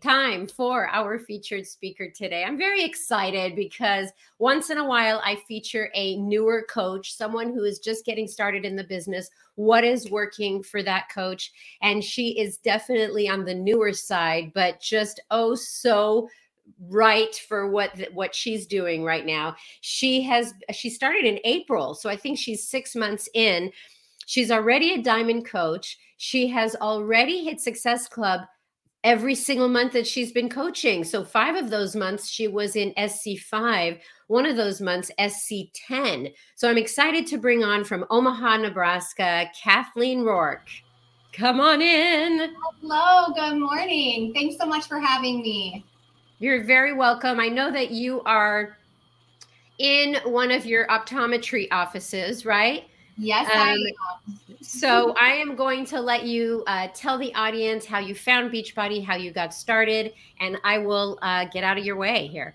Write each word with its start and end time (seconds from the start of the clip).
time 0.00 0.46
for 0.46 0.88
our 0.88 1.18
featured 1.18 1.66
speaker 1.66 2.08
today. 2.08 2.44
I'm 2.44 2.56
very 2.56 2.84
excited 2.84 3.56
because 3.56 4.10
once 4.38 4.70
in 4.70 4.78
a 4.78 4.86
while 4.86 5.20
I 5.24 5.36
feature 5.48 5.90
a 5.94 6.16
newer 6.16 6.64
coach, 6.70 7.14
someone 7.14 7.52
who 7.52 7.64
is 7.64 7.80
just 7.80 8.04
getting 8.04 8.28
started 8.28 8.64
in 8.64 8.76
the 8.76 8.84
business. 8.84 9.28
What 9.56 9.82
is 9.82 10.10
working 10.10 10.62
for 10.62 10.82
that 10.84 11.08
coach? 11.12 11.52
And 11.82 12.02
she 12.02 12.38
is 12.38 12.58
definitely 12.58 13.28
on 13.28 13.44
the 13.44 13.54
newer 13.54 13.92
side, 13.92 14.52
but 14.54 14.80
just 14.80 15.20
oh 15.30 15.54
so 15.54 16.28
right 16.88 17.34
for 17.48 17.70
what 17.70 17.98
what 18.12 18.34
she's 18.34 18.66
doing 18.66 19.02
right 19.02 19.26
now. 19.26 19.56
She 19.80 20.22
has 20.22 20.54
she 20.70 20.90
started 20.90 21.24
in 21.24 21.40
April, 21.44 21.94
so 21.94 22.08
I 22.08 22.16
think 22.16 22.38
she's 22.38 22.68
6 22.68 22.94
months 22.94 23.28
in. 23.34 23.72
She's 24.26 24.50
already 24.50 24.92
a 24.92 25.02
diamond 25.02 25.46
coach. 25.46 25.98
She 26.18 26.46
has 26.48 26.76
already 26.76 27.44
hit 27.44 27.60
Success 27.60 28.06
Club 28.06 28.42
every 29.08 29.34
single 29.34 29.70
month 29.70 29.94
that 29.94 30.06
she's 30.06 30.32
been 30.32 30.50
coaching. 30.50 31.02
So, 31.02 31.24
five 31.24 31.56
of 31.56 31.70
those 31.70 31.96
months 31.96 32.28
she 32.28 32.46
was 32.46 32.76
in 32.76 32.92
SC5, 32.98 34.00
one 34.26 34.44
of 34.44 34.56
those 34.56 34.82
months, 34.82 35.10
SC10. 35.18 36.34
So, 36.56 36.68
I'm 36.68 36.76
excited 36.76 37.26
to 37.28 37.38
bring 37.38 37.64
on 37.64 37.84
from 37.84 38.04
Omaha, 38.10 38.58
Nebraska, 38.58 39.50
Kathleen 39.58 40.24
Rourke. 40.24 40.68
Come 41.32 41.58
on 41.58 41.80
in. 41.80 42.52
Hello, 42.82 43.32
good 43.34 43.58
morning. 43.58 44.34
Thanks 44.34 44.58
so 44.58 44.66
much 44.66 44.86
for 44.86 45.00
having 45.00 45.40
me. 45.40 45.86
You're 46.38 46.64
very 46.64 46.92
welcome. 46.92 47.40
I 47.40 47.48
know 47.48 47.72
that 47.72 47.90
you 47.90 48.20
are 48.24 48.76
in 49.78 50.16
one 50.26 50.50
of 50.50 50.66
your 50.66 50.86
optometry 50.88 51.66
offices, 51.70 52.44
right? 52.44 52.84
Yes, 53.18 53.50
um, 53.50 53.58
I 53.58 53.72
am. 53.72 54.58
So 54.60 55.14
I 55.20 55.30
am 55.30 55.56
going 55.56 55.84
to 55.86 56.00
let 56.00 56.24
you 56.24 56.62
uh, 56.66 56.88
tell 56.94 57.18
the 57.18 57.34
audience 57.34 57.84
how 57.84 57.98
you 57.98 58.14
found 58.14 58.52
Beachbody, 58.52 59.04
how 59.04 59.16
you 59.16 59.32
got 59.32 59.52
started, 59.52 60.12
and 60.40 60.56
I 60.64 60.78
will 60.78 61.18
uh, 61.22 61.46
get 61.46 61.64
out 61.64 61.78
of 61.78 61.84
your 61.84 61.96
way 61.96 62.28
here. 62.28 62.54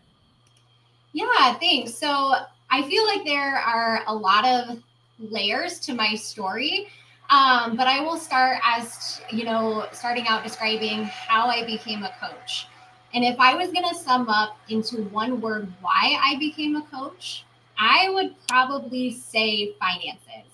Yeah, 1.11 1.53
thanks. 1.55 1.93
So 1.93 2.33
I 2.69 2.81
feel 2.83 3.05
like 3.05 3.25
there 3.25 3.57
are 3.57 4.03
a 4.07 4.15
lot 4.15 4.45
of 4.45 4.81
layers 5.19 5.79
to 5.81 5.93
my 5.93 6.15
story. 6.15 6.87
Um, 7.29 7.75
but 7.75 7.87
I 7.87 7.99
will 8.01 8.17
start 8.17 8.59
as, 8.63 9.21
you 9.31 9.43
know, 9.45 9.87
starting 9.91 10.27
out 10.27 10.43
describing 10.43 11.05
how 11.05 11.47
I 11.47 11.65
became 11.65 12.03
a 12.03 12.11
coach. 12.19 12.67
And 13.13 13.23
if 13.23 13.39
I 13.39 13.55
was 13.55 13.71
going 13.71 13.87
to 13.87 13.95
sum 13.95 14.29
up 14.29 14.57
into 14.69 15.03
one 15.05 15.39
word 15.39 15.71
why 15.81 16.19
I 16.21 16.37
became 16.37 16.75
a 16.75 16.83
coach, 16.83 17.45
I 17.77 18.09
would 18.09 18.35
probably 18.47 19.11
say 19.11 19.73
finances. 19.79 20.52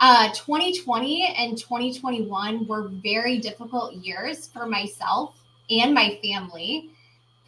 Uh, 0.00 0.28
2020 0.32 1.34
and 1.36 1.58
2021 1.58 2.66
were 2.66 2.88
very 2.88 3.38
difficult 3.38 3.94
years 3.94 4.48
for 4.48 4.64
myself 4.64 5.34
and 5.68 5.92
my 5.92 6.18
family. 6.22 6.88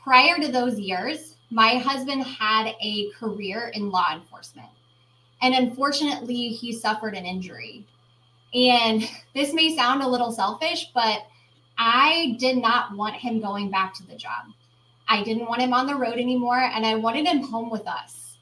Prior 0.03 0.36
to 0.39 0.53
those 0.53 0.78
years, 0.78 1.36
my 1.50 1.78
husband 1.78 2.23
had 2.25 2.75
a 2.83 3.11
career 3.19 3.73
in 3.75 3.91
law 3.91 4.06
enforcement. 4.12 4.69
And 5.41 5.55
unfortunately, 5.55 6.48
he 6.48 6.73
suffered 6.75 7.14
an 7.14 7.25
injury. 7.25 7.86
And 8.53 9.08
this 9.34 9.55
may 9.55 9.75
sound 9.75 10.03
a 10.03 10.08
little 10.08 10.30
selfish, 10.30 10.91
but 10.95 11.27
I 11.78 12.36
did 12.39 12.58
not 12.58 12.95
want 12.95 13.14
him 13.14 13.41
going 13.41 13.70
back 13.70 13.95
to 13.95 14.06
the 14.06 14.14
job. 14.14 14.47
I 15.08 15.23
didn't 15.23 15.48
want 15.48 15.62
him 15.62 15.73
on 15.73 15.86
the 15.86 15.97
road 15.97 16.19
anymore, 16.19 16.61
and 16.61 16.84
I 16.84 16.97
wanted 16.97 17.27
him 17.27 17.42
home 17.42 17.70
with 17.70 17.86
us. 17.86 18.36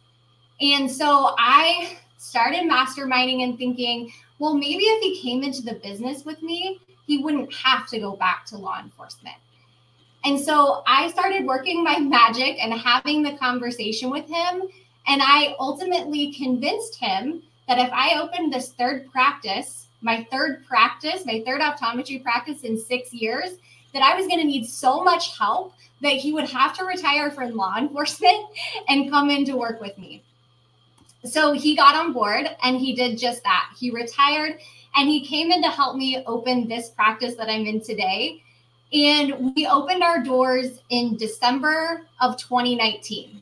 And 0.60 0.90
so 0.90 1.34
I 1.38 1.96
started 2.20 2.70
masterminding 2.70 3.42
and 3.42 3.56
thinking, 3.56 4.12
well, 4.38 4.52
maybe 4.52 4.84
if 4.84 5.02
he 5.02 5.22
came 5.22 5.42
into 5.42 5.62
the 5.62 5.74
business 5.76 6.22
with 6.22 6.42
me, 6.42 6.78
he 7.06 7.18
wouldn't 7.24 7.52
have 7.54 7.88
to 7.88 7.98
go 7.98 8.14
back 8.14 8.44
to 8.46 8.58
law 8.58 8.78
enforcement. 8.78 9.36
And 10.24 10.38
so 10.38 10.82
I 10.86 11.10
started 11.10 11.46
working 11.46 11.82
my 11.82 11.98
magic 11.98 12.62
and 12.62 12.74
having 12.74 13.22
the 13.22 13.38
conversation 13.38 14.10
with 14.10 14.26
him. 14.26 14.62
And 15.06 15.22
I 15.24 15.56
ultimately 15.58 16.34
convinced 16.34 16.96
him 16.96 17.42
that 17.66 17.78
if 17.78 17.90
I 17.90 18.20
opened 18.20 18.52
this 18.52 18.72
third 18.72 19.10
practice, 19.10 19.86
my 20.02 20.26
third 20.30 20.66
practice, 20.66 21.24
my 21.24 21.42
third 21.46 21.62
optometry 21.62 22.22
practice 22.22 22.62
in 22.64 22.78
six 22.78 23.14
years, 23.14 23.52
that 23.94 24.02
I 24.02 24.14
was 24.14 24.26
going 24.26 24.40
to 24.40 24.46
need 24.46 24.66
so 24.66 25.02
much 25.02 25.38
help 25.38 25.72
that 26.02 26.12
he 26.12 26.34
would 26.34 26.50
have 26.50 26.76
to 26.76 26.84
retire 26.84 27.30
from 27.30 27.56
law 27.56 27.76
enforcement 27.78 28.44
and 28.88 29.10
come 29.10 29.30
in 29.30 29.46
to 29.46 29.56
work 29.56 29.80
with 29.80 29.96
me 29.96 30.22
so 31.24 31.52
he 31.52 31.76
got 31.76 31.94
on 31.94 32.12
board 32.12 32.46
and 32.62 32.76
he 32.76 32.94
did 32.94 33.18
just 33.18 33.42
that. 33.44 33.70
He 33.78 33.90
retired 33.90 34.58
and 34.96 35.08
he 35.08 35.24
came 35.24 35.50
in 35.52 35.62
to 35.62 35.68
help 35.68 35.96
me 35.96 36.22
open 36.26 36.68
this 36.68 36.90
practice 36.90 37.34
that 37.36 37.48
I'm 37.48 37.66
in 37.66 37.80
today. 37.80 38.42
And 38.92 39.54
we 39.54 39.66
opened 39.66 40.02
our 40.02 40.22
doors 40.22 40.80
in 40.90 41.16
December 41.16 42.02
of 42.20 42.36
2019. 42.38 43.40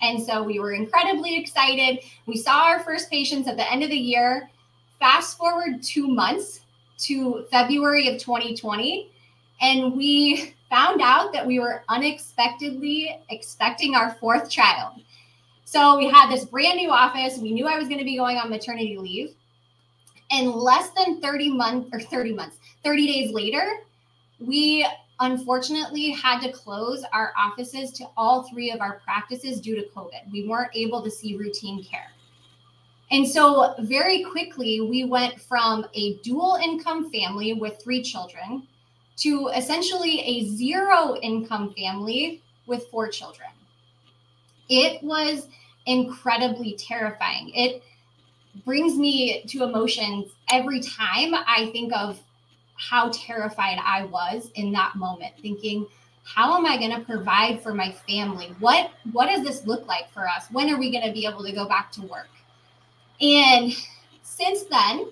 And 0.00 0.22
so 0.22 0.42
we 0.42 0.60
were 0.60 0.72
incredibly 0.72 1.36
excited. 1.36 2.04
We 2.26 2.36
saw 2.36 2.66
our 2.66 2.80
first 2.80 3.10
patients 3.10 3.48
at 3.48 3.56
the 3.56 3.70
end 3.70 3.82
of 3.82 3.90
the 3.90 3.96
year. 3.96 4.48
Fast 5.00 5.36
forward 5.36 5.82
two 5.82 6.06
months 6.06 6.60
to 6.98 7.46
February 7.50 8.08
of 8.08 8.20
2020, 8.20 9.10
and 9.60 9.96
we 9.96 10.54
found 10.68 11.00
out 11.00 11.32
that 11.32 11.46
we 11.46 11.60
were 11.60 11.84
unexpectedly 11.88 13.18
expecting 13.30 13.94
our 13.94 14.14
fourth 14.14 14.50
child. 14.50 15.00
So 15.70 15.98
we 15.98 16.08
had 16.08 16.30
this 16.30 16.46
brand 16.46 16.78
new 16.78 16.90
office. 16.90 17.36
We 17.36 17.52
knew 17.52 17.66
I 17.66 17.76
was 17.76 17.88
going 17.88 17.98
to 17.98 18.04
be 18.04 18.16
going 18.16 18.38
on 18.38 18.48
maternity 18.48 18.96
leave. 18.96 19.34
And 20.30 20.50
less 20.50 20.88
than 20.96 21.20
30 21.20 21.50
months 21.50 21.90
or 21.92 22.00
30 22.00 22.32
months, 22.32 22.56
30 22.84 23.06
days 23.06 23.34
later, 23.34 23.80
we 24.40 24.88
unfortunately 25.20 26.08
had 26.12 26.40
to 26.40 26.52
close 26.52 27.04
our 27.12 27.34
offices 27.36 27.90
to 27.98 28.06
all 28.16 28.44
three 28.44 28.70
of 28.70 28.80
our 28.80 29.02
practices 29.04 29.60
due 29.60 29.76
to 29.76 29.86
COVID. 29.94 30.32
We 30.32 30.48
weren't 30.48 30.74
able 30.74 31.02
to 31.02 31.10
see 31.10 31.36
routine 31.36 31.84
care. 31.84 32.12
And 33.10 33.28
so, 33.28 33.74
very 33.80 34.24
quickly, 34.24 34.80
we 34.80 35.04
went 35.04 35.38
from 35.38 35.84
a 35.92 36.16
dual 36.20 36.58
income 36.62 37.10
family 37.10 37.52
with 37.52 37.78
three 37.78 38.00
children 38.00 38.66
to 39.18 39.48
essentially 39.48 40.20
a 40.20 40.46
zero 40.46 41.16
income 41.16 41.74
family 41.74 42.42
with 42.66 42.86
four 42.86 43.08
children. 43.08 43.50
It 44.68 45.02
was 45.02 45.48
incredibly 45.86 46.74
terrifying. 46.74 47.50
It 47.54 47.82
brings 48.64 48.96
me 48.96 49.42
to 49.48 49.64
emotions 49.64 50.32
every 50.52 50.80
time 50.80 51.34
I 51.34 51.70
think 51.72 51.92
of 51.92 52.20
how 52.76 53.10
terrified 53.12 53.78
I 53.84 54.04
was 54.04 54.50
in 54.54 54.72
that 54.72 54.94
moment, 54.96 55.34
thinking, 55.40 55.86
how 56.24 56.56
am 56.56 56.66
I 56.66 56.76
going 56.76 56.90
to 56.92 57.00
provide 57.00 57.62
for 57.62 57.74
my 57.74 57.90
family? 58.06 58.54
What 58.60 58.90
what 59.12 59.26
does 59.26 59.42
this 59.42 59.66
look 59.66 59.86
like 59.86 60.10
for 60.12 60.28
us? 60.28 60.46
When 60.52 60.68
are 60.70 60.78
we 60.78 60.90
going 60.90 61.06
to 61.06 61.12
be 61.12 61.26
able 61.26 61.42
to 61.44 61.52
go 61.52 61.66
back 61.66 61.90
to 61.92 62.02
work? 62.02 62.28
And 63.20 63.72
since 64.22 64.64
then, 64.64 65.08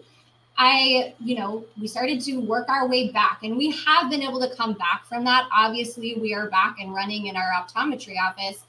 I, 0.58 1.14
you 1.18 1.36
know, 1.36 1.64
we 1.80 1.86
started 1.86 2.20
to 2.22 2.38
work 2.38 2.68
our 2.68 2.86
way 2.86 3.10
back 3.10 3.40
and 3.42 3.56
we 3.56 3.72
have 3.72 4.10
been 4.10 4.22
able 4.22 4.40
to 4.40 4.54
come 4.54 4.74
back 4.74 5.04
from 5.06 5.24
that. 5.24 5.48
Obviously, 5.54 6.16
we 6.20 6.34
are 6.34 6.48
back 6.48 6.76
and 6.80 6.94
running 6.94 7.26
in 7.26 7.36
our 7.36 7.50
optometry 7.52 8.16
office, 8.18 8.62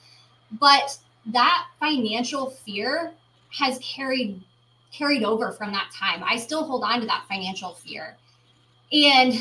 but 0.54 0.98
that 1.28 1.66
financial 1.80 2.50
fear 2.50 3.14
has 3.52 3.80
carried 3.80 4.42
carried 4.92 5.24
over 5.24 5.52
from 5.52 5.72
that 5.72 5.92
time. 5.94 6.24
I 6.24 6.38
still 6.38 6.64
hold 6.64 6.84
on 6.84 7.02
to 7.02 7.08
that 7.08 7.26
financial 7.28 7.74
fear. 7.74 8.16
And 8.92 9.34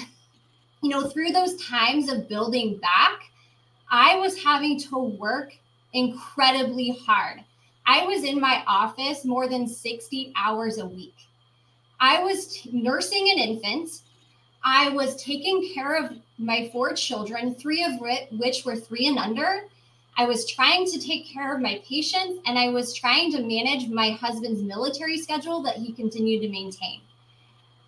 you 0.82 0.90
know, 0.90 1.08
through 1.08 1.30
those 1.30 1.56
times 1.64 2.10
of 2.10 2.28
building 2.28 2.76
back, 2.78 3.30
I 3.90 4.16
was 4.18 4.42
having 4.42 4.78
to 4.80 4.98
work 4.98 5.52
incredibly 5.92 6.98
hard. 7.06 7.40
I 7.86 8.04
was 8.04 8.24
in 8.24 8.40
my 8.40 8.62
office 8.66 9.24
more 9.24 9.48
than 9.48 9.66
60 9.66 10.32
hours 10.36 10.78
a 10.78 10.86
week. 10.86 11.14
I 12.00 12.22
was 12.22 12.48
t- 12.48 12.70
nursing 12.72 13.30
an 13.30 13.38
infant. 13.38 14.02
I 14.64 14.90
was 14.90 15.22
taking 15.22 15.72
care 15.72 16.04
of 16.04 16.12
my 16.38 16.68
four 16.72 16.92
children, 16.92 17.54
three 17.54 17.84
of 17.84 17.92
which 18.32 18.64
were 18.64 18.76
three 18.76 19.06
and 19.06 19.18
under. 19.18 19.62
I 20.18 20.24
was 20.24 20.50
trying 20.50 20.86
to 20.86 20.98
take 20.98 21.26
care 21.26 21.54
of 21.54 21.60
my 21.60 21.82
patients 21.86 22.40
and 22.46 22.58
I 22.58 22.70
was 22.70 22.94
trying 22.94 23.30
to 23.32 23.42
manage 23.42 23.88
my 23.88 24.10
husband's 24.12 24.62
military 24.62 25.18
schedule 25.18 25.62
that 25.62 25.76
he 25.76 25.92
continued 25.92 26.40
to 26.40 26.48
maintain. 26.48 27.00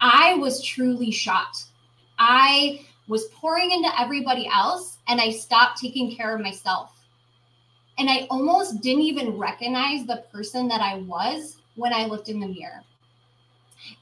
I 0.01 0.35
was 0.35 0.63
truly 0.63 1.11
shot. 1.11 1.65
I 2.19 2.87
was 3.09 3.25
pouring 3.27 3.71
into 3.71 3.89
everybody 3.99 4.49
else 4.55 4.99
and 5.09 5.21
I 5.21 5.31
stopped 5.31 5.81
taking 5.81 6.15
care 6.15 6.35
of 6.35 6.43
myself. 6.43 6.93
And 7.99 8.11
I 8.11 8.27
almost 8.31 8.83
didn't 8.83 9.03
even 9.03 9.39
recognize 9.39 10.07
the 10.07 10.25
person 10.31 10.69
that 10.69 10.83
I 10.83 10.99
was 10.99 11.57
when 11.77 11.95
I 11.95 12.05
looked 12.05 12.29
in 12.29 12.41
the 12.41 12.47
mirror. 12.47 12.85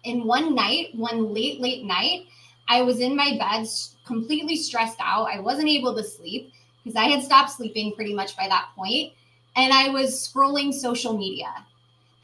And 0.05 0.25
one 0.25 0.55
night, 0.55 0.89
one 0.95 1.33
late, 1.33 1.61
late 1.61 1.85
night, 1.85 2.27
I 2.69 2.83
was 2.83 2.99
in 2.99 3.15
my 3.15 3.39
bed 3.39 3.69
completely 4.05 4.57
stressed 4.57 4.99
out. 5.01 5.29
I 5.33 5.39
wasn't 5.39 5.69
able 5.69 5.95
to 5.95 6.03
sleep 6.03 6.53
because 6.87 6.97
I 6.97 7.07
had 7.07 7.25
stopped 7.25 7.51
sleeping 7.51 7.93
pretty 7.97 8.15
much 8.15 8.37
by 8.37 8.47
that 8.47 8.69
point, 8.77 9.13
and 9.57 9.73
I 9.73 9.89
was 9.89 10.13
scrolling 10.33 10.73
social 10.73 11.19
media. 11.19 11.53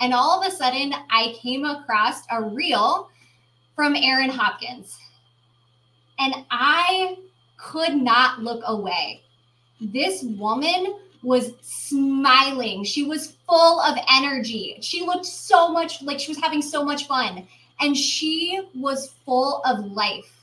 And 0.01 0.15
all 0.15 0.41
of 0.41 0.47
a 0.47 0.55
sudden, 0.55 0.95
I 1.11 1.37
came 1.43 1.65
across 1.65 2.23
a 2.31 2.41
reel 2.41 3.11
from 3.75 3.97
Erin 3.97 4.31
Hopkins. 4.31 4.97
And 6.21 6.45
I 6.53 7.17
could 7.57 7.97
not 7.97 8.41
look 8.41 8.63
away. 8.65 9.23
This 9.81 10.23
woman 10.23 10.95
was 11.25 11.55
smiling. 11.63 12.85
She 12.85 13.03
was 13.03 13.37
full 13.49 13.81
of 13.81 13.99
energy. 14.13 14.79
She 14.81 15.05
looked 15.05 15.27
so 15.27 15.73
much 15.73 16.03
like 16.03 16.21
she 16.21 16.31
was 16.31 16.41
having 16.41 16.63
so 16.63 16.85
much 16.85 17.09
fun. 17.09 17.49
And 17.81 17.97
she 17.97 18.61
was 18.77 19.13
full 19.25 19.61
of 19.65 19.87
life. 19.87 20.39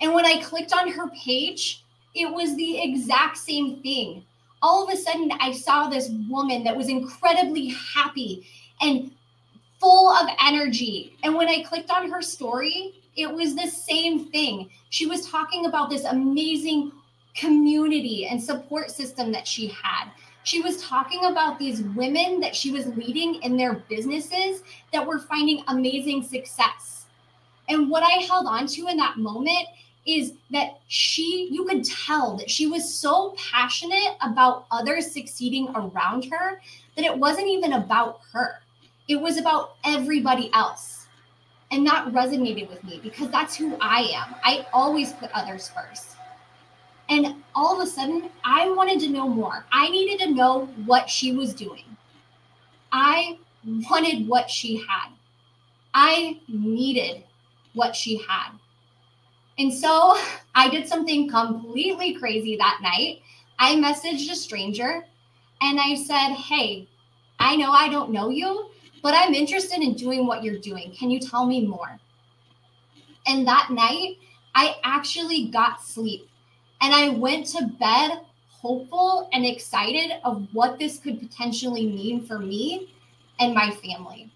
And 0.00 0.14
when 0.14 0.24
I 0.24 0.40
clicked 0.40 0.72
on 0.72 0.92
her 0.92 1.08
page, 1.08 1.82
it 2.16 2.32
was 2.32 2.56
the 2.56 2.82
exact 2.82 3.36
same 3.36 3.82
thing. 3.82 4.24
All 4.62 4.86
of 4.86 4.92
a 4.92 4.96
sudden, 4.96 5.30
I 5.38 5.52
saw 5.52 5.88
this 5.88 6.10
woman 6.28 6.64
that 6.64 6.76
was 6.76 6.88
incredibly 6.88 7.68
happy 7.68 8.46
and 8.80 9.10
full 9.78 10.08
of 10.08 10.28
energy. 10.42 11.16
And 11.22 11.34
when 11.34 11.48
I 11.48 11.62
clicked 11.62 11.90
on 11.90 12.10
her 12.10 12.22
story, 12.22 12.94
it 13.16 13.30
was 13.30 13.54
the 13.54 13.66
same 13.66 14.30
thing. 14.30 14.70
She 14.90 15.06
was 15.06 15.28
talking 15.28 15.66
about 15.66 15.90
this 15.90 16.04
amazing 16.04 16.92
community 17.34 18.26
and 18.26 18.42
support 18.42 18.90
system 18.90 19.30
that 19.32 19.46
she 19.46 19.68
had. 19.68 20.08
She 20.44 20.62
was 20.62 20.82
talking 20.82 21.24
about 21.26 21.58
these 21.58 21.82
women 21.82 22.40
that 22.40 22.54
she 22.56 22.70
was 22.70 22.86
leading 22.96 23.42
in 23.42 23.56
their 23.56 23.84
businesses 23.90 24.62
that 24.92 25.06
were 25.06 25.18
finding 25.18 25.62
amazing 25.68 26.22
success. 26.22 27.06
And 27.68 27.90
what 27.90 28.02
I 28.02 28.22
held 28.24 28.46
on 28.46 28.66
to 28.68 28.86
in 28.86 28.96
that 28.96 29.18
moment 29.18 29.66
is 30.06 30.34
that 30.50 30.80
she, 30.86 31.48
you 31.50 31.64
could 31.64 31.84
tell 31.84 32.36
that 32.36 32.50
she 32.50 32.66
was 32.66 32.92
so 32.92 33.34
passionate 33.50 34.16
about 34.22 34.66
others 34.70 35.10
succeeding 35.10 35.68
around 35.74 36.24
her 36.26 36.60
that 36.94 37.04
it 37.04 37.16
wasn't 37.16 37.46
even 37.46 37.74
about 37.74 38.20
her. 38.32 38.60
It 39.08 39.16
was 39.16 39.36
about 39.36 39.74
everybody 39.84 40.50
else. 40.54 41.06
And 41.72 41.84
that 41.86 42.06
resonated 42.12 42.70
with 42.70 42.82
me 42.84 43.00
because 43.02 43.28
that's 43.30 43.56
who 43.56 43.76
I 43.80 44.02
am. 44.14 44.36
I 44.44 44.66
always 44.72 45.12
put 45.14 45.30
others 45.32 45.68
first. 45.68 46.16
And 47.08 47.42
all 47.54 47.80
of 47.80 47.86
a 47.86 47.90
sudden, 47.90 48.30
I 48.44 48.70
wanted 48.70 49.00
to 49.00 49.08
know 49.08 49.28
more. 49.28 49.64
I 49.72 49.88
needed 49.88 50.24
to 50.24 50.34
know 50.34 50.66
what 50.86 51.10
she 51.10 51.32
was 51.32 51.54
doing. 51.54 51.84
I 52.92 53.38
wanted 53.90 54.28
what 54.28 54.50
she 54.50 54.76
had. 54.76 55.10
I 55.94 56.40
needed 56.48 57.24
what 57.74 57.94
she 57.94 58.18
had. 58.28 58.50
And 59.58 59.72
so 59.72 60.16
I 60.54 60.68
did 60.68 60.86
something 60.86 61.28
completely 61.28 62.14
crazy 62.14 62.56
that 62.56 62.80
night. 62.82 63.22
I 63.58 63.74
messaged 63.76 64.30
a 64.30 64.34
stranger 64.34 65.06
and 65.62 65.80
I 65.80 65.94
said, 65.94 66.34
Hey, 66.34 66.86
I 67.38 67.56
know 67.56 67.70
I 67.70 67.88
don't 67.88 68.10
know 68.10 68.28
you, 68.28 68.70
but 69.02 69.14
I'm 69.14 69.34
interested 69.34 69.80
in 69.80 69.94
doing 69.94 70.26
what 70.26 70.42
you're 70.42 70.58
doing. 70.58 70.92
Can 70.98 71.10
you 71.10 71.20
tell 71.20 71.46
me 71.46 71.66
more? 71.66 71.98
And 73.26 73.46
that 73.46 73.70
night, 73.70 74.18
I 74.54 74.76
actually 74.84 75.46
got 75.48 75.82
sleep 75.82 76.28
and 76.80 76.94
I 76.94 77.10
went 77.10 77.46
to 77.48 77.66
bed 77.78 78.20
hopeful 78.50 79.28
and 79.32 79.44
excited 79.44 80.12
of 80.24 80.46
what 80.52 80.78
this 80.78 80.98
could 80.98 81.20
potentially 81.20 81.86
mean 81.86 82.24
for 82.24 82.38
me 82.38 82.88
and 83.38 83.54
my 83.54 83.70
family. 83.70 84.30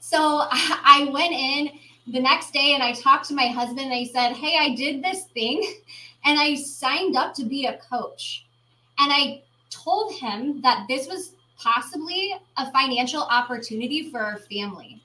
So 0.00 0.18
I 0.50 1.08
went 1.12 1.32
in 1.32 1.70
the 2.06 2.20
next 2.20 2.52
day 2.52 2.74
and 2.74 2.82
I 2.82 2.92
talked 2.92 3.28
to 3.28 3.34
my 3.34 3.46
husband 3.46 3.80
and 3.80 3.94
I 3.94 4.04
said, 4.04 4.34
Hey, 4.34 4.56
I 4.58 4.74
did 4.74 5.02
this 5.02 5.24
thing 5.26 5.62
and 6.24 6.38
I 6.38 6.54
signed 6.54 7.16
up 7.16 7.34
to 7.34 7.44
be 7.44 7.66
a 7.66 7.78
coach. 7.78 8.46
And 8.98 9.12
I 9.12 9.42
told 9.70 10.12
him 10.14 10.60
that 10.62 10.86
this 10.88 11.06
was 11.06 11.32
possibly 11.58 12.34
a 12.56 12.70
financial 12.72 13.22
opportunity 13.22 14.10
for 14.10 14.20
our 14.20 14.38
family. 14.38 15.00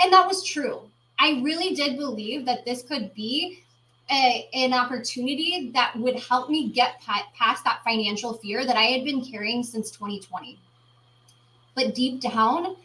And 0.00 0.12
that 0.12 0.26
was 0.26 0.42
true. 0.42 0.82
I 1.18 1.40
really 1.42 1.74
did 1.74 1.96
believe 1.96 2.44
that 2.46 2.64
this 2.64 2.82
could 2.82 3.14
be 3.14 3.62
a, 4.10 4.48
an 4.52 4.72
opportunity 4.72 5.70
that 5.74 5.96
would 5.96 6.16
help 6.16 6.48
me 6.48 6.70
get 6.70 7.00
past 7.00 7.64
that 7.64 7.80
financial 7.84 8.34
fear 8.34 8.64
that 8.64 8.76
I 8.76 8.84
had 8.84 9.04
been 9.04 9.24
carrying 9.24 9.62
since 9.62 9.90
2020. 9.90 10.58
But 11.74 11.94
deep 11.94 12.20
down, 12.20 12.76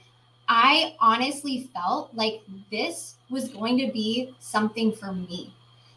I 0.47 0.95
honestly 0.99 1.69
felt 1.73 2.13
like 2.13 2.41
this 2.71 3.15
was 3.29 3.49
going 3.49 3.77
to 3.79 3.91
be 3.91 4.35
something 4.39 4.91
for 4.91 5.13
me. 5.13 5.53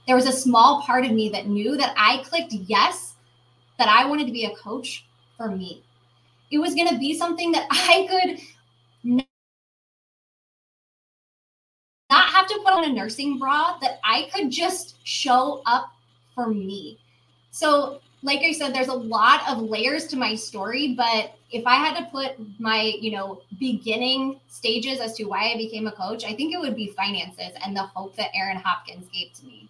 There 0.06 0.16
was 0.16 0.26
a 0.26 0.32
small 0.32 0.82
part 0.82 1.04
of 1.04 1.12
me 1.12 1.28
that 1.30 1.46
knew 1.46 1.76
that 1.76 1.94
I 1.96 2.22
clicked 2.24 2.52
yes, 2.52 3.14
that 3.78 3.88
I 3.88 4.06
wanted 4.06 4.26
to 4.26 4.32
be 4.32 4.44
a 4.44 4.56
coach 4.56 5.06
for 5.36 5.50
me. 5.50 5.82
It 6.50 6.58
was 6.58 6.74
going 6.74 6.88
to 6.88 6.98
be 6.98 7.16
something 7.18 7.52
that 7.52 7.66
I 7.70 8.06
could 8.08 8.38
not 12.10 12.26
have 12.26 12.46
to 12.46 12.60
put 12.64 12.74
on 12.74 12.84
a 12.84 12.92
nursing 12.92 13.38
bra, 13.38 13.78
that 13.80 13.98
I 14.04 14.28
could 14.32 14.50
just 14.50 14.96
show 15.04 15.62
up 15.66 15.92
for 16.34 16.48
me. 16.48 16.98
So, 17.50 18.00
like 18.24 18.40
I 18.40 18.52
said, 18.52 18.74
there's 18.74 18.88
a 18.88 18.94
lot 18.94 19.46
of 19.48 19.58
layers 19.58 20.06
to 20.08 20.16
my 20.16 20.34
story, 20.34 20.94
but 20.96 21.36
if 21.52 21.64
I 21.66 21.76
had 21.76 21.94
to 21.98 22.06
put 22.10 22.32
my, 22.58 22.94
you 22.98 23.12
know, 23.12 23.42
beginning 23.60 24.40
stages 24.48 24.98
as 24.98 25.12
to 25.16 25.24
why 25.24 25.52
I 25.52 25.56
became 25.58 25.86
a 25.86 25.92
coach, 25.92 26.24
I 26.24 26.34
think 26.34 26.54
it 26.54 26.58
would 26.58 26.74
be 26.74 26.88
finances 26.88 27.52
and 27.64 27.76
the 27.76 27.82
hope 27.82 28.16
that 28.16 28.30
Erin 28.34 28.56
Hopkins 28.56 29.06
gave 29.12 29.32
to 29.34 29.46
me. 29.46 29.68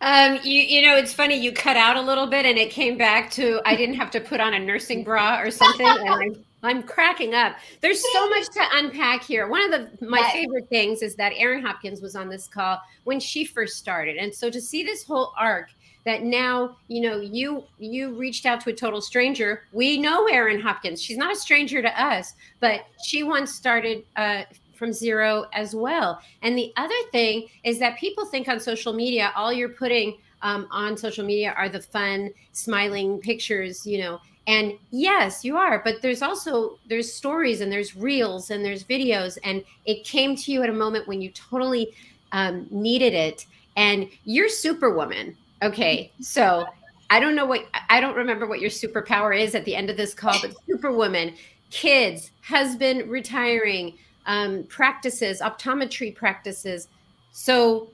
Um, 0.00 0.38
you 0.42 0.62
you 0.62 0.80
know, 0.82 0.96
it's 0.96 1.12
funny. 1.12 1.36
You 1.36 1.52
cut 1.52 1.76
out 1.76 1.96
a 1.96 2.00
little 2.00 2.28
bit, 2.28 2.46
and 2.46 2.56
it 2.56 2.70
came 2.70 2.96
back 2.96 3.30
to 3.32 3.60
I 3.66 3.74
didn't 3.74 3.96
have 3.96 4.12
to 4.12 4.20
put 4.20 4.40
on 4.40 4.54
a 4.54 4.58
nursing 4.58 5.02
bra 5.02 5.40
or 5.40 5.50
something. 5.50 5.86
and 5.86 6.08
I'm, 6.08 6.44
I'm 6.62 6.82
cracking 6.84 7.34
up. 7.34 7.56
There's 7.80 8.00
so 8.12 8.28
much 8.28 8.46
to 8.50 8.60
unpack 8.74 9.24
here. 9.24 9.48
One 9.48 9.62
of 9.64 9.72
the 9.72 10.06
my 10.06 10.20
yes. 10.20 10.32
favorite 10.32 10.68
things 10.68 11.02
is 11.02 11.16
that 11.16 11.32
Erin 11.36 11.64
Hopkins 11.64 12.00
was 12.00 12.14
on 12.14 12.28
this 12.28 12.46
call 12.46 12.80
when 13.04 13.18
she 13.18 13.44
first 13.44 13.76
started, 13.76 14.18
and 14.18 14.32
so 14.32 14.48
to 14.50 14.60
see 14.60 14.84
this 14.84 15.02
whole 15.02 15.32
arc 15.36 15.68
that 16.08 16.22
now 16.22 16.74
you 16.88 17.02
know 17.02 17.20
you 17.20 17.62
you 17.78 18.14
reached 18.14 18.46
out 18.46 18.62
to 18.62 18.70
a 18.70 18.72
total 18.72 19.02
stranger. 19.02 19.64
We 19.72 19.98
know 19.98 20.26
erin 20.26 20.58
hopkins. 20.58 21.02
She's 21.02 21.18
not 21.18 21.30
a 21.30 21.36
stranger 21.36 21.82
to 21.82 22.02
us 22.02 22.32
but 22.60 22.86
she 23.04 23.22
once 23.22 23.54
started 23.54 24.04
uh, 24.16 24.42
from 24.74 24.92
zero 24.92 25.46
as 25.52 25.74
well. 25.74 26.20
And 26.42 26.56
the 26.56 26.72
other 26.76 26.94
thing 27.12 27.48
is 27.64 27.78
that 27.80 27.98
people 27.98 28.24
think 28.24 28.48
on 28.48 28.58
social 28.58 28.92
media 28.92 29.32
all 29.36 29.52
you're 29.52 29.68
putting 29.68 30.16
um, 30.40 30.66
on 30.70 30.96
social 30.96 31.26
media 31.26 31.52
are 31.58 31.68
the 31.68 31.82
fun 31.82 32.30
smiling 32.52 33.18
pictures 33.18 33.86
you 33.86 33.98
know. 33.98 34.18
And 34.46 34.72
yes 34.90 35.44
you 35.44 35.58
are 35.58 35.82
but 35.84 36.00
there's 36.00 36.22
also 36.22 36.78
there's 36.88 37.12
stories 37.12 37.60
and 37.60 37.70
there's 37.70 37.94
reels 37.94 38.50
and 38.50 38.64
there's 38.64 38.82
videos 38.82 39.36
and 39.44 39.62
it 39.84 40.04
came 40.04 40.36
to 40.36 40.52
you 40.52 40.62
at 40.62 40.70
a 40.70 40.78
moment 40.84 41.06
when 41.06 41.20
you 41.20 41.30
totally 41.32 41.92
um, 42.32 42.66
needed 42.70 43.12
it. 43.12 43.44
And 43.76 44.08
you're 44.24 44.48
superwoman 44.48 45.36
Okay, 45.62 46.12
so 46.20 46.66
I 47.10 47.20
don't 47.20 47.34
know 47.34 47.46
what 47.46 47.66
I 47.88 48.00
don't 48.00 48.16
remember 48.16 48.46
what 48.46 48.60
your 48.60 48.70
superpower 48.70 49.38
is 49.38 49.54
at 49.54 49.64
the 49.64 49.74
end 49.74 49.90
of 49.90 49.96
this 49.96 50.14
call, 50.14 50.36
but 50.40 50.54
superwoman, 50.66 51.34
kids, 51.70 52.30
husband 52.42 53.10
retiring, 53.10 53.94
um, 54.26 54.64
practices, 54.64 55.40
optometry 55.40 56.14
practices. 56.14 56.88
So 57.32 57.90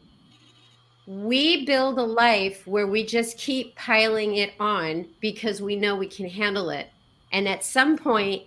we 1.06 1.64
build 1.64 1.98
a 1.98 2.02
life 2.02 2.66
where 2.66 2.86
we 2.86 3.04
just 3.04 3.38
keep 3.38 3.76
piling 3.76 4.36
it 4.36 4.52
on 4.58 5.06
because 5.20 5.62
we 5.62 5.76
know 5.76 5.96
we 5.96 6.08
can 6.08 6.28
handle 6.28 6.70
it. 6.70 6.88
And 7.32 7.48
at 7.48 7.64
some 7.64 7.96
point 7.96 8.42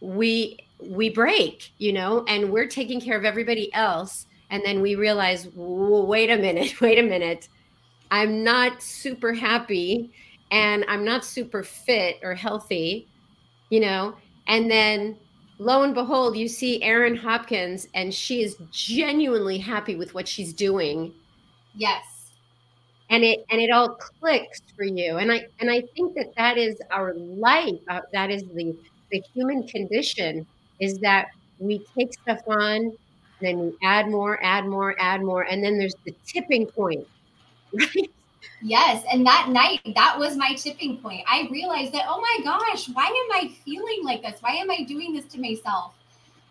we 0.00 0.58
we 0.78 1.08
break, 1.08 1.72
you 1.78 1.92
know, 1.92 2.24
and 2.28 2.52
we're 2.52 2.68
taking 2.68 3.00
care 3.00 3.16
of 3.16 3.24
everybody 3.24 3.72
else. 3.74 4.26
And 4.50 4.62
then 4.64 4.82
we 4.82 4.94
realize, 4.94 5.48
wait 5.54 6.30
a 6.30 6.36
minute, 6.36 6.78
wait 6.80 6.98
a 6.98 7.02
minute 7.02 7.48
I'm 8.14 8.44
not 8.44 8.80
super 8.80 9.32
happy 9.32 10.12
and 10.52 10.84
I'm 10.86 11.04
not 11.04 11.24
super 11.24 11.64
fit 11.64 12.20
or 12.22 12.32
healthy, 12.32 13.08
you 13.70 13.80
know, 13.80 14.14
and 14.46 14.70
then 14.70 15.16
lo 15.58 15.82
and 15.82 15.96
behold, 15.96 16.36
you 16.36 16.46
see 16.46 16.80
Erin 16.80 17.16
Hopkins 17.16 17.88
and 17.92 18.14
she 18.14 18.44
is 18.44 18.56
genuinely 18.70 19.58
happy 19.58 19.96
with 19.96 20.14
what 20.14 20.28
she's 20.28 20.52
doing. 20.52 21.12
Yes. 21.74 22.30
And 23.10 23.24
it 23.24 23.44
and 23.50 23.60
it 23.60 23.70
all 23.72 23.96
clicks 24.20 24.62
for 24.76 24.84
you. 24.84 25.16
And 25.16 25.32
I 25.32 25.48
and 25.58 25.68
I 25.68 25.82
think 25.96 26.14
that 26.14 26.36
that 26.36 26.56
is 26.56 26.80
our 26.92 27.14
life. 27.14 27.80
Uh, 27.88 28.02
that 28.12 28.30
is 28.30 28.44
the 28.54 28.76
the 29.10 29.24
human 29.34 29.66
condition 29.66 30.46
is 30.78 31.00
that 31.00 31.30
we 31.58 31.84
take 31.98 32.12
stuff 32.12 32.42
on, 32.46 32.92
then 33.40 33.58
we 33.58 33.72
add 33.82 34.08
more, 34.08 34.38
add 34.40 34.66
more, 34.66 34.94
add 35.00 35.20
more, 35.20 35.42
and 35.42 35.64
then 35.64 35.78
there's 35.78 35.96
the 36.04 36.14
tipping 36.24 36.66
point 36.66 37.08
right? 37.74 38.10
Yes. 38.62 39.04
And 39.12 39.26
that 39.26 39.48
night, 39.50 39.80
that 39.94 40.18
was 40.18 40.36
my 40.36 40.54
tipping 40.54 40.96
point. 40.98 41.22
I 41.28 41.48
realized 41.50 41.92
that, 41.92 42.06
oh 42.08 42.20
my 42.20 42.44
gosh, 42.44 42.88
why 42.88 43.04
am 43.04 43.44
I 43.44 43.52
feeling 43.64 44.00
like 44.02 44.22
this? 44.22 44.40
Why 44.40 44.52
am 44.52 44.70
I 44.70 44.84
doing 44.84 45.12
this 45.12 45.26
to 45.26 45.40
myself? 45.40 45.92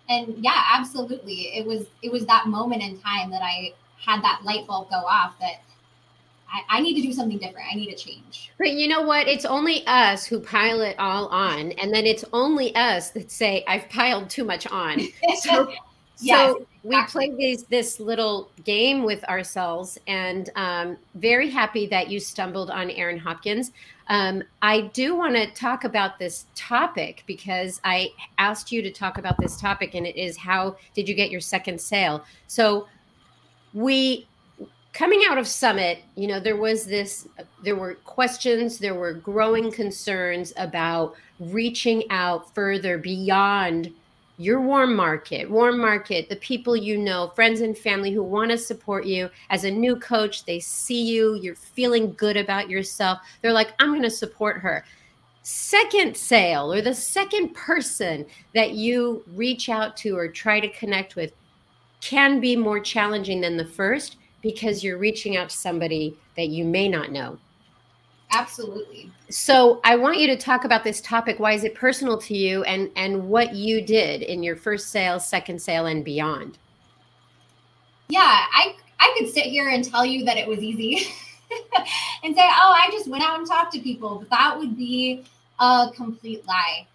And 0.10 0.36
yeah, 0.38 0.64
absolutely. 0.74 1.56
It 1.56 1.66
was 1.66 1.86
it 2.02 2.12
was 2.12 2.26
that 2.26 2.48
moment 2.48 2.84
in 2.84 3.00
time 3.00 3.32
that 3.32 3.42
I 3.42 3.74
had 3.98 4.22
that 4.22 4.42
light 4.44 4.68
bulb 4.68 4.90
go 4.90 4.98
off 4.98 5.34
that 5.40 5.62
I, 6.54 6.78
I 6.78 6.82
need 6.82 6.96
to 6.96 7.02
do 7.02 7.14
something 7.14 7.40
different. 7.40 7.68
I 7.72 7.76
need 7.76 7.90
to 7.90 7.96
change. 7.96 8.52
But 8.60 8.72
you 8.72 8.88
know 8.88 9.02
what? 9.02 9.28
It's 9.28 9.46
only 9.46 9.86
us 9.88 10.26
who 10.26 10.40
pile 10.40 10.82
it 10.82 10.98
all 11.00 11.28
on. 11.28 11.72
And 11.74 11.92
then 11.92 12.06
it's 12.06 12.24
only 12.32 12.76
us 12.76 13.10
that 13.12 13.32
say, 13.32 13.64
I've 13.68 13.90
piled 13.90 14.30
too 14.30 14.44
much 14.44 14.68
on. 14.68 15.00
So 15.42 15.74
yes. 16.20 16.54
so 16.54 16.68
we 16.84 17.02
play 17.06 17.30
this 17.30 17.64
this 17.64 18.00
little 18.00 18.52
game 18.66 19.04
with 19.04 19.24
ourselves, 19.26 19.98
and 20.08 20.50
um, 20.56 20.98
very 21.16 21.50
happy 21.50 21.88
that 21.88 22.10
you 22.10 22.20
stumbled 22.20 22.70
on 22.70 22.92
Erin 22.92 23.18
Hopkins. 23.18 23.72
Um, 24.10 24.44
I 24.62 24.82
do 24.94 25.16
want 25.16 25.36
to 25.36 25.50
talk 25.54 25.86
about 25.86 26.20
this 26.20 26.46
topic 26.56 27.24
because 27.26 27.80
I 27.86 28.10
asked 28.38 28.72
you 28.72 28.82
to 28.82 28.92
talk 28.92 29.18
about 29.18 29.38
this 29.40 29.60
topic, 29.60 29.96
and 29.96 30.06
it 30.06 30.18
is 30.18 30.36
how 30.36 30.76
did 30.94 31.08
you 31.08 31.16
get 31.16 31.32
your 31.32 31.40
second 31.40 31.80
sale? 31.80 32.26
So 32.48 32.88
we 33.74 34.28
coming 34.92 35.24
out 35.28 35.40
of 35.40 35.48
summit 35.48 36.00
you 36.16 36.28
know 36.28 36.40
there 36.40 36.56
was 36.56 36.86
this 36.86 37.28
there 37.64 37.76
were 37.76 37.96
questions 38.06 38.78
there 38.78 38.94
were 38.94 39.12
growing 39.12 39.72
concerns 39.72 40.54
about 40.56 41.16
reaching 41.40 42.04
out 42.12 42.54
further 42.54 43.00
beyond 43.00 43.92
your 44.38 44.62
warm 44.62 44.96
market, 44.96 45.50
warm 45.50 45.80
market, 45.80 46.28
the 46.28 46.36
people 46.38 46.76
you 46.76 46.98
know, 46.98 47.32
friends 47.36 47.62
and 47.62 47.78
family 47.78 48.12
who 48.12 48.24
want 48.24 48.50
to 48.52 48.58
support 48.58 49.06
you 49.06 49.30
as 49.50 49.64
a 49.64 49.72
new 49.72 49.96
coach, 49.96 50.46
they 50.46 50.60
see 50.60 51.04
you, 51.04 51.36
you're 51.36 51.56
feeling 51.56 52.14
good 52.14 52.38
about 52.38 52.70
yourself. 52.70 53.20
They're 53.42 53.54
like, 53.54 53.74
I'm 53.80 53.90
going 53.90 54.02
to 54.02 54.10
support 54.10 54.58
her. 54.58 54.84
Second 55.44 56.16
sale 56.18 56.74
or 56.74 56.82
the 56.82 56.96
second 56.96 57.54
person 57.54 58.26
that 58.56 58.72
you 58.72 59.24
reach 59.34 59.70
out 59.70 59.96
to 59.98 60.16
or 60.16 60.28
try 60.28 60.60
to 60.60 60.70
connect 60.70 61.16
with 61.16 61.34
can 62.02 62.40
be 62.40 62.56
more 62.56 62.80
challenging 62.80 63.40
than 63.42 63.58
the 63.58 63.66
first 63.66 64.18
because 64.42 64.84
you're 64.84 64.98
reaching 64.98 65.38
out 65.38 65.50
to 65.50 65.58
somebody 65.58 66.18
that 66.36 66.50
you 66.50 66.66
may 66.66 66.88
not 66.88 67.12
know. 67.12 67.38
Absolutely. 68.34 69.12
So 69.30 69.80
I 69.84 69.96
want 69.96 70.18
you 70.18 70.28
to 70.28 70.38
talk 70.38 70.66
about 70.66 70.84
this 70.84 71.02
topic. 71.02 71.40
Why 71.40 71.54
is 71.54 71.64
it 71.64 71.76
personal 71.76 72.18
to 72.20 72.36
you 72.36 72.64
and 72.64 72.90
and 72.96 73.28
what 73.30 73.56
you 73.56 73.82
did 73.82 74.22
in 74.22 74.44
your 74.44 74.56
first 74.56 74.90
sale, 74.90 75.20
second 75.20 75.62
sale 75.62 75.86
and 75.86 76.04
beyond? 76.04 76.58
Yeah, 78.10 78.22
I 78.22 78.76
I 79.00 79.16
could 79.18 79.30
sit 79.30 79.46
here 79.46 79.70
and 79.70 79.84
tell 79.84 80.06
you 80.06 80.26
that 80.26 80.38
it 80.38 80.48
was 80.48 80.60
easy 80.60 81.08
and 82.24 82.36
say, 82.36 82.44
"Oh, 82.44 82.74
I 82.76 82.90
just 82.92 83.08
went 83.08 83.24
out 83.24 83.40
and 83.40 83.48
talked 83.48 83.74
to 83.74 83.80
people." 83.80 84.20
But 84.20 84.30
that 84.30 84.58
would 84.58 84.78
be 84.78 85.26
a 85.60 85.90
complete 85.96 86.46
lie. 86.48 86.88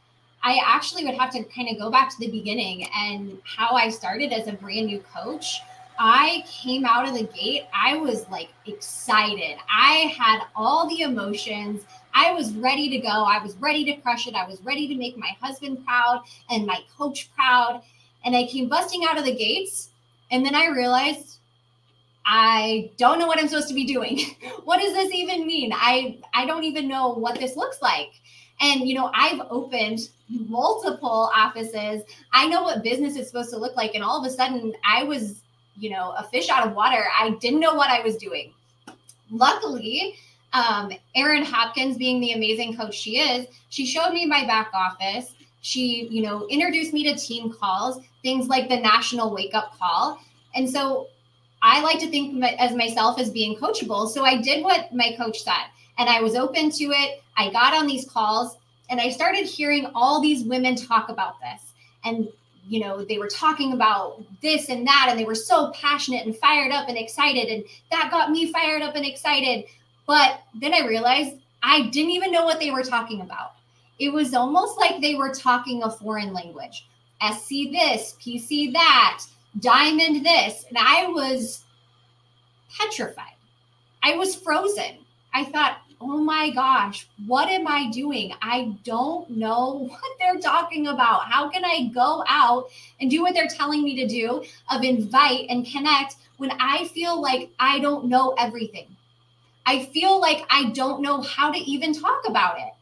I 0.43 0.61
actually 0.65 1.05
would 1.05 1.15
have 1.15 1.31
to 1.33 1.43
kind 1.45 1.69
of 1.69 1.79
go 1.79 1.91
back 1.91 2.11
to 2.11 2.17
the 2.21 2.31
beginning 2.31 2.87
and 2.95 3.39
how 3.45 3.75
I 3.75 3.91
started 3.91 4.33
as 4.33 4.47
a 4.47 4.53
brand 4.53 4.87
new 4.87 5.03
coach 5.13 5.61
I 5.99 6.45
came 6.47 6.85
out 6.85 7.09
of 7.09 7.15
the 7.15 7.25
gate, 7.25 7.65
I 7.75 7.97
was 7.97 8.29
like 8.29 8.51
excited. 8.67 9.57
I 9.71 10.15
had 10.17 10.45
all 10.55 10.89
the 10.89 11.03
emotions. 11.03 11.85
I 12.15 12.33
was 12.33 12.55
ready 12.55 12.89
to 12.91 12.99
go. 12.99 13.09
I 13.09 13.43
was 13.43 13.57
ready 13.57 13.85
to 13.87 13.95
crush 14.01 14.27
it. 14.29 14.35
I 14.35 14.47
was 14.47 14.63
ready 14.63 14.87
to 14.89 14.95
make 14.95 15.17
my 15.17 15.37
husband 15.41 15.85
proud 15.85 16.23
and 16.51 16.67
my 16.67 16.81
coach 16.97 17.31
proud. 17.35 17.83
And 18.25 18.37
I 18.37 18.47
came 18.47 18.69
busting 18.69 19.05
out 19.09 19.19
of 19.19 19.25
the 19.25 19.35
gates. 19.35 19.91
And 20.31 20.47
then 20.47 20.55
I 20.55 20.67
realized 20.67 21.39
I 22.25 22.91
don't 22.99 23.19
know 23.19 23.27
what 23.27 23.39
I'm 23.39 23.49
supposed 23.49 23.69
to 23.69 23.75
be 23.75 23.87
doing. 23.87 24.21
what 24.65 24.81
does 24.81 24.93
this 24.93 25.13
even 25.13 25.47
mean? 25.47 25.73
I 25.75 26.21
I 26.33 26.47
don't 26.47 26.65
even 26.65 26.87
know 26.87 27.15
what 27.15 27.41
this 27.41 27.57
looks 27.57 27.83
like. 27.83 28.11
And 28.61 28.89
you 28.89 28.95
know, 28.95 29.11
I've 29.15 29.41
opened 29.51 30.11
multiple 30.29 31.31
offices. 31.35 32.03
I 32.33 32.47
know 32.47 32.63
what 32.63 32.83
business 32.83 33.17
is 33.17 33.27
supposed 33.27 33.51
to 33.51 33.57
look 33.57 33.77
like 33.77 33.95
and 33.95 34.05
all 34.05 34.21
of 34.21 34.31
a 34.31 34.35
sudden 34.35 34.75
I 34.87 35.03
was 35.05 35.41
you 35.79 35.91
know, 35.91 36.15
a 36.17 36.25
fish 36.25 36.49
out 36.49 36.67
of 36.67 36.75
water. 36.75 37.05
I 37.19 37.31
didn't 37.41 37.61
know 37.61 37.75
what 37.75 37.91
I 37.91 38.03
was 38.03 38.17
doing. 38.17 38.53
Luckily, 39.31 40.15
um, 40.53 40.91
Erin 41.15 41.45
Hopkins, 41.45 41.97
being 41.97 42.21
the 42.21 42.33
amazing 42.33 42.77
coach 42.77 42.95
she 42.95 43.19
is, 43.19 43.47
she 43.69 43.87
showed 43.87 44.13
me 44.13 44.27
my 44.27 44.45
back 44.47 44.71
office. 44.75 45.35
She, 45.61 46.09
you 46.11 46.23
know, 46.23 46.47
introduced 46.49 46.93
me 46.93 47.05
to 47.05 47.19
team 47.19 47.53
calls, 47.53 48.01
things 48.23 48.49
like 48.49 48.69
the 48.69 48.77
national 48.79 49.35
wake 49.35 49.55
up 49.55 49.77
call. 49.79 50.21
And 50.55 50.69
so 50.69 51.09
I 51.63 51.83
like 51.83 51.99
to 52.01 52.09
think 52.09 52.43
as 52.59 52.75
myself 52.75 53.19
as 53.19 53.31
being 53.31 53.57
coachable. 53.57 54.09
So 54.09 54.25
I 54.25 54.41
did 54.41 54.63
what 54.63 54.95
my 54.95 55.15
coach 55.17 55.43
said 55.43 55.67
and 55.99 56.09
I 56.09 56.21
was 56.21 56.35
open 56.35 56.71
to 56.71 56.85
it. 56.85 57.23
I 57.37 57.51
got 57.51 57.75
on 57.75 57.87
these 57.87 58.09
calls 58.09 58.57
and 58.89 59.01
I 59.01 59.11
started 59.11 59.47
hearing 59.47 59.91
all 59.95 60.21
these 60.21 60.45
women 60.45 60.77
talk 60.77 61.09
about 61.09 61.35
this. 61.41 61.73
And 62.05 62.29
you 62.69 62.81
know, 62.81 63.05
they 63.05 63.19
were 63.19 63.29
talking 63.29 63.73
about 63.73 64.23
this 64.43 64.69
and 64.69 64.87
that, 64.87 65.07
and 65.09 65.19
they 65.19 65.25
were 65.25 65.35
so 65.35 65.71
passionate 65.73 66.27
and 66.27 66.37
fired 66.37 66.71
up 66.71 66.89
and 66.89 66.99
excited. 66.99 67.49
And 67.49 67.65
that 67.91 68.11
got 68.11 68.31
me 68.31 68.53
fired 68.53 68.83
up 68.83 68.95
and 68.95 69.07
excited. 69.07 69.65
But 70.07 70.41
then 70.55 70.75
I 70.75 70.87
realized 70.87 71.37
I 71.63 71.89
didn't 71.89 72.11
even 72.11 72.31
know 72.31 72.45
what 72.45 72.61
they 72.61 72.71
were 72.71 72.83
talking 72.83 73.23
about. 73.23 73.53
It 73.99 74.13
was 74.13 74.35
almost 74.35 74.79
like 74.79 75.01
they 75.01 75.15
were 75.15 75.33
talking 75.33 75.83
a 75.83 75.91
foreign 75.91 76.33
language. 76.33 76.87
SC 77.21 77.73
this, 77.73 78.17
PC 78.21 78.73
that, 78.75 79.25
diamond 79.61 80.25
this. 80.25 80.65
And 80.69 80.79
I 80.79 81.07
was 81.09 81.65
petrified. 82.79 83.25
I 84.03 84.17
was 84.17 84.37
frozen. 84.37 84.99
I 85.35 85.45
thought, 85.45 85.79
oh 86.01 86.19
my 86.19 86.51
gosh, 86.51 87.09
what 87.27 87.49
am 87.49 87.67
I 87.67 87.91
doing? 87.91 88.33
I 88.41 88.77
don't 88.85 89.29
know 89.31 89.89
what 89.89 90.01
they're 90.19 90.41
talking 90.41 90.89
about. 90.89 91.25
How 91.25 91.49
can 91.49 91.65
I 91.65 91.91
go 91.95 92.25
out 92.29 92.71
and 93.01 93.11
do 93.11 93.23
what 93.23 93.35
they're 93.35 93.49
telling 93.49 93.83
me 93.83 93.97
to 93.97 94.07
do 94.07 94.45
of 94.71 94.85
invite 94.85 95.47
and 95.49 95.67
connect 95.67 96.17
when 96.37 96.53
I 96.61 96.87
feel 96.89 97.21
like 97.21 97.51
I 97.59 97.79
don't 97.81 98.07
know 98.07 98.35
everything? 98.39 98.87
I 99.67 99.85
feel 99.87 100.19
like 100.21 100.47
I 100.49 100.71
don't 100.71 101.03
know 101.03 101.21
how 101.21 101.53
to 101.53 101.59
even 101.59 101.93
talk 101.93 102.23
about 102.27 102.59
it. 102.59 102.73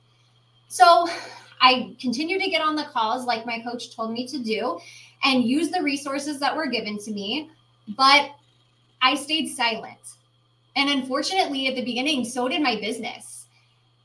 So 0.69 1.09
I 1.61 1.97
continue 2.01 2.39
to 2.39 2.51
get 2.51 2.63
on 2.63 2.77
the 2.77 2.85
calls 2.85 3.25
like 3.25 3.47
my 3.47 3.61
coach 3.61 3.95
told 3.95 4.13
me 4.13 4.27
to 4.29 4.39
do 4.39 4.79
and 5.25 5.45
use 5.45 5.71
the 5.71 5.83
resources 5.83 6.39
that 6.41 6.55
were 6.55 6.67
given 6.67 6.99
to 6.99 7.11
me, 7.11 7.51
but 7.97 8.31
I 9.03 9.15
stayed 9.15 9.49
silent. 9.49 9.99
And 10.77 10.91
unfortunately, 10.91 11.67
at 11.69 11.75
the 11.75 11.85
beginning, 11.85 12.25
so 12.25 12.49
did 12.49 12.63
my 12.63 12.77
business. 12.77 13.47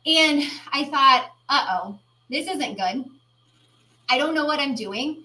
And 0.05 0.43
I 0.71 0.85
thought, 0.85 1.31
uh 1.49 1.65
oh, 1.69 1.99
this 2.29 2.47
isn't 2.47 2.77
good. 2.77 3.05
I 4.09 4.17
don't 4.17 4.33
know 4.33 4.45
what 4.45 4.59
I'm 4.59 4.73
doing. 4.73 5.23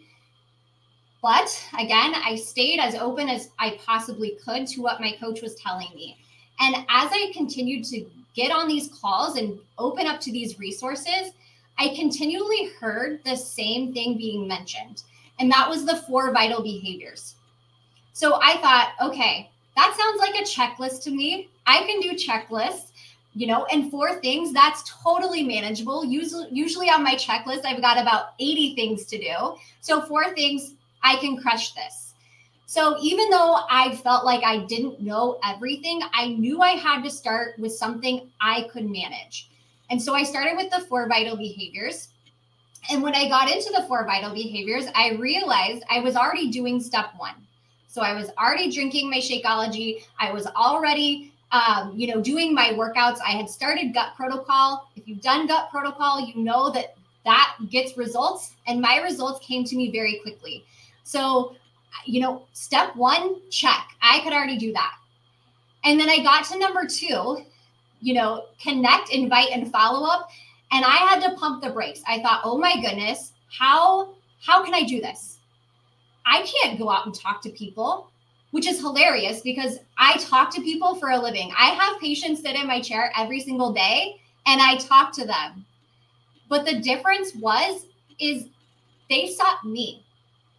But 1.22 1.64
again, 1.78 2.14
I 2.14 2.36
stayed 2.36 2.78
as 2.78 2.94
open 2.94 3.28
as 3.28 3.50
I 3.58 3.80
possibly 3.84 4.38
could 4.44 4.66
to 4.68 4.82
what 4.82 5.00
my 5.00 5.12
coach 5.18 5.40
was 5.40 5.54
telling 5.54 5.88
me. 5.94 6.18
And 6.60 6.76
as 6.88 7.10
I 7.12 7.32
continued 7.34 7.84
to 7.86 8.06
get 8.34 8.52
on 8.52 8.68
these 8.68 8.88
calls 9.00 9.36
and 9.36 9.58
open 9.78 10.06
up 10.06 10.20
to 10.20 10.32
these 10.32 10.58
resources, 10.58 11.32
I 11.78 11.94
continually 11.94 12.70
heard 12.80 13.20
the 13.24 13.36
same 13.36 13.92
thing 13.92 14.16
being 14.16 14.46
mentioned. 14.46 15.02
And 15.38 15.50
that 15.50 15.68
was 15.68 15.84
the 15.84 15.96
four 15.96 16.32
vital 16.32 16.62
behaviors. 16.62 17.34
So 18.12 18.38
I 18.42 18.56
thought, 18.58 18.92
okay, 19.02 19.50
that 19.76 19.94
sounds 19.96 20.18
like 20.18 20.34
a 20.34 20.44
checklist 20.44 21.02
to 21.04 21.10
me. 21.10 21.50
I 21.66 21.84
can 21.84 22.00
do 22.00 22.12
checklists, 22.12 22.92
you 23.34 23.46
know, 23.46 23.66
and 23.66 23.90
four 23.90 24.20
things 24.20 24.52
that's 24.52 24.90
totally 25.02 25.42
manageable. 25.42 26.04
Usually, 26.04 26.48
usually 26.50 26.88
on 26.88 27.04
my 27.04 27.14
checklist, 27.14 27.66
I've 27.66 27.82
got 27.82 28.00
about 28.00 28.34
80 28.40 28.74
things 28.74 29.04
to 29.06 29.18
do. 29.18 29.56
So, 29.82 30.00
four 30.00 30.32
things, 30.34 30.72
I 31.02 31.16
can 31.16 31.36
crush 31.36 31.72
this. 31.74 32.14
So, 32.64 32.96
even 33.02 33.28
though 33.28 33.60
I 33.68 33.94
felt 33.96 34.24
like 34.24 34.42
I 34.42 34.64
didn't 34.64 35.00
know 35.00 35.38
everything, 35.44 36.00
I 36.14 36.28
knew 36.28 36.62
I 36.62 36.70
had 36.70 37.02
to 37.04 37.10
start 37.10 37.58
with 37.58 37.72
something 37.72 38.30
I 38.40 38.68
could 38.72 38.88
manage. 38.88 39.50
And 39.90 40.02
so, 40.02 40.14
I 40.14 40.22
started 40.22 40.56
with 40.56 40.70
the 40.70 40.80
four 40.80 41.06
vital 41.06 41.36
behaviors. 41.36 42.08
And 42.90 43.02
when 43.02 43.14
I 43.14 43.28
got 43.28 43.50
into 43.50 43.70
the 43.76 43.82
four 43.82 44.06
vital 44.06 44.32
behaviors, 44.32 44.86
I 44.94 45.16
realized 45.16 45.84
I 45.90 46.00
was 46.00 46.16
already 46.16 46.50
doing 46.50 46.80
step 46.80 47.10
one. 47.18 47.45
So 47.96 48.02
I 48.02 48.12
was 48.12 48.28
already 48.36 48.70
drinking 48.70 49.08
my 49.08 49.16
Shakeology. 49.16 50.04
I 50.20 50.30
was 50.30 50.46
already, 50.48 51.32
um, 51.50 51.94
you 51.96 52.08
know, 52.08 52.20
doing 52.20 52.52
my 52.54 52.74
workouts. 52.74 53.20
I 53.26 53.30
had 53.30 53.48
started 53.48 53.94
gut 53.94 54.14
protocol. 54.14 54.90
If 54.96 55.08
you've 55.08 55.22
done 55.22 55.46
gut 55.46 55.70
protocol, 55.70 56.20
you 56.20 56.44
know 56.44 56.70
that 56.72 56.94
that 57.24 57.56
gets 57.70 57.96
results. 57.96 58.52
And 58.66 58.82
my 58.82 58.98
results 58.98 59.42
came 59.46 59.64
to 59.64 59.76
me 59.76 59.90
very 59.90 60.20
quickly. 60.22 60.62
So, 61.04 61.56
you 62.04 62.20
know, 62.20 62.42
step 62.52 62.94
one, 62.96 63.36
check. 63.48 63.88
I 64.02 64.20
could 64.20 64.34
already 64.34 64.58
do 64.58 64.74
that. 64.74 64.92
And 65.82 65.98
then 65.98 66.10
I 66.10 66.18
got 66.18 66.44
to 66.48 66.58
number 66.58 66.84
two, 66.84 67.46
you 68.02 68.12
know, 68.12 68.44
connect, 68.60 69.08
invite, 69.08 69.52
and 69.52 69.72
follow 69.72 70.06
up. 70.06 70.28
And 70.70 70.84
I 70.84 70.96
had 70.96 71.22
to 71.22 71.34
pump 71.36 71.62
the 71.62 71.70
brakes. 71.70 72.02
I 72.06 72.20
thought, 72.20 72.42
oh 72.44 72.58
my 72.58 72.78
goodness, 72.78 73.32
how 73.48 74.16
how 74.42 74.62
can 74.62 74.74
I 74.74 74.82
do 74.82 75.00
this? 75.00 75.35
I 76.26 76.42
can't 76.42 76.78
go 76.78 76.90
out 76.90 77.06
and 77.06 77.14
talk 77.14 77.40
to 77.42 77.50
people, 77.50 78.10
which 78.50 78.66
is 78.66 78.80
hilarious 78.80 79.40
because 79.40 79.78
I 79.96 80.18
talk 80.18 80.52
to 80.54 80.60
people 80.60 80.96
for 80.96 81.10
a 81.10 81.18
living. 81.18 81.52
I 81.56 81.66
have 81.66 82.00
patients 82.00 82.42
sit 82.42 82.56
in 82.56 82.66
my 82.66 82.80
chair 82.80 83.12
every 83.16 83.40
single 83.40 83.72
day 83.72 84.20
and 84.46 84.60
I 84.60 84.76
talk 84.76 85.12
to 85.14 85.24
them. 85.24 85.64
But 86.48 86.64
the 86.64 86.80
difference 86.80 87.34
was 87.34 87.86
is 88.18 88.46
they 89.08 89.28
sought 89.28 89.64
me. 89.64 90.04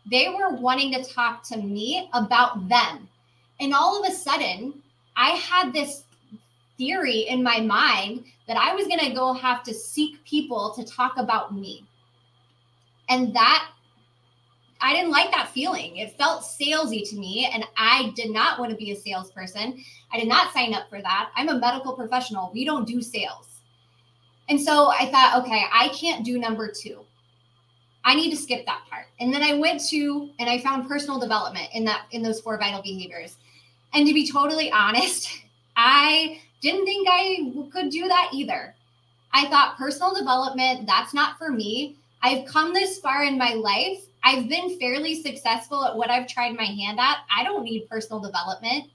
They 0.10 0.30
were 0.30 0.56
wanting 0.56 0.94
to 0.94 1.04
talk 1.04 1.44
to 1.50 1.58
me 1.58 2.10
about 2.14 2.70
them. 2.70 3.10
And 3.60 3.74
all 3.74 4.02
of 4.02 4.10
a 4.10 4.16
sudden, 4.16 4.82
I 5.18 5.32
had 5.32 5.74
this 5.74 6.04
theory 6.78 7.22
in 7.22 7.44
my 7.44 7.60
mind 7.60 8.24
that 8.48 8.58
I 8.58 8.74
was 8.74 8.88
going 8.88 9.00
to 9.00 9.14
go 9.14 9.34
have 9.34 9.64
to 9.64 9.74
seek 9.74 10.24
people 10.24 10.74
to 10.76 10.86
talk 10.86 11.18
about 11.18 11.54
me. 11.54 11.84
And 13.10 13.36
that 13.36 13.70
I 14.82 14.94
didn't 14.94 15.12
like 15.12 15.32
that 15.32 15.50
feeling. 15.50 15.98
It 15.98 16.18
felt 16.18 16.44
salesy 16.44 17.08
to 17.10 17.16
me, 17.16 17.50
and 17.52 17.66
I 17.78 18.14
did 18.16 18.32
not 18.32 18.60
want 18.60 18.72
to 18.72 18.78
be 18.78 18.92
a 18.92 18.96
salesperson. 18.96 19.84
I 20.14 20.20
did 20.20 20.28
not 20.28 20.54
sign 20.54 20.74
up 20.74 20.90
for 20.90 21.02
that. 21.02 21.32
I'm 21.36 21.50
a 21.50 21.60
medical 21.60 21.94
professional. 21.94 22.52
We 22.54 22.66
don't 22.66 22.88
do 22.88 23.02
sales. 23.02 23.62
And 24.50 24.60
so 24.60 24.90
I 24.90 25.08
thought, 25.08 25.44
okay, 25.44 25.66
I 25.74 25.90
can't 25.90 26.24
do 26.24 26.38
number 26.38 26.72
two. 26.72 27.04
I 28.06 28.16
need 28.16 28.30
to 28.30 28.38
skip 28.38 28.66
that 28.66 28.84
part. 28.90 29.08
And 29.20 29.34
then 29.34 29.44
I 29.44 29.56
went 29.56 29.86
to 29.90 30.30
and 30.40 30.50
I 30.50 30.60
found 30.60 30.88
personal 30.88 31.20
development 31.20 31.68
in 31.74 31.84
that 31.86 32.06
in 32.12 32.22
those 32.22 32.40
four 32.40 32.58
vital 32.58 32.82
behaviors. 32.82 33.36
And 33.94 34.08
to 34.08 34.14
be 34.14 34.30
totally 34.30 34.72
honest, 34.72 35.30
I 35.76 36.40
didn't 36.62 36.86
think 36.86 37.08
I 37.12 37.52
could 37.72 37.90
do 37.90 38.08
that 38.08 38.30
either. 38.34 38.74
I 39.34 39.48
thought 39.48 39.78
personal 39.78 40.16
development, 40.16 40.88
that's 40.88 41.14
not 41.14 41.38
for 41.38 41.52
me. 41.52 41.98
I've 42.24 42.46
come 42.46 42.74
this 42.74 43.00
far 43.00 43.24
in 43.24 43.38
my 43.38 43.54
life. 43.54 44.07
I've 44.24 44.50
been 44.50 44.78
fairly 44.80 45.22
successful 45.22 45.86
at 45.86 45.96
what 45.96 46.10
I've 46.10 46.28
tried 46.28 46.56
my 46.56 46.66
hand 46.66 47.00
at. 47.00 47.20
I 47.36 47.44
don't 47.44 47.64
need 47.64 47.90
personal 47.90 48.20
development. 48.20 48.90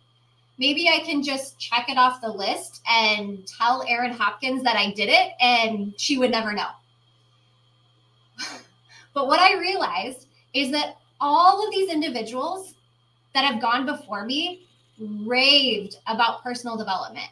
Maybe 0.59 0.89
I 0.89 1.01
can 1.01 1.23
just 1.23 1.59
check 1.59 1.89
it 1.89 1.97
off 1.97 2.21
the 2.21 2.31
list 2.31 2.83
and 2.89 3.47
tell 3.47 3.85
Erin 3.89 4.13
Hopkins 4.13 4.63
that 4.63 4.77
I 4.77 4.93
did 4.93 5.09
it 5.09 5.33
and 5.41 5.95
she 5.97 6.19
would 6.19 6.31
never 6.31 6.53
know. 6.53 6.69
but 9.15 9.27
what 9.27 9.41
I 9.41 9.59
realized 9.59 10.27
is 10.53 10.71
that 10.73 10.97
all 11.21 11.67
of 11.67 11.73
these 11.73 11.91
individuals 11.91 12.75
that 13.35 13.45
have 13.45 13.61
gone 13.63 13.87
before 13.87 14.25
me 14.25 14.67
raved 14.99 15.97
about 16.07 16.43
personal 16.43 16.77
development. 16.77 17.29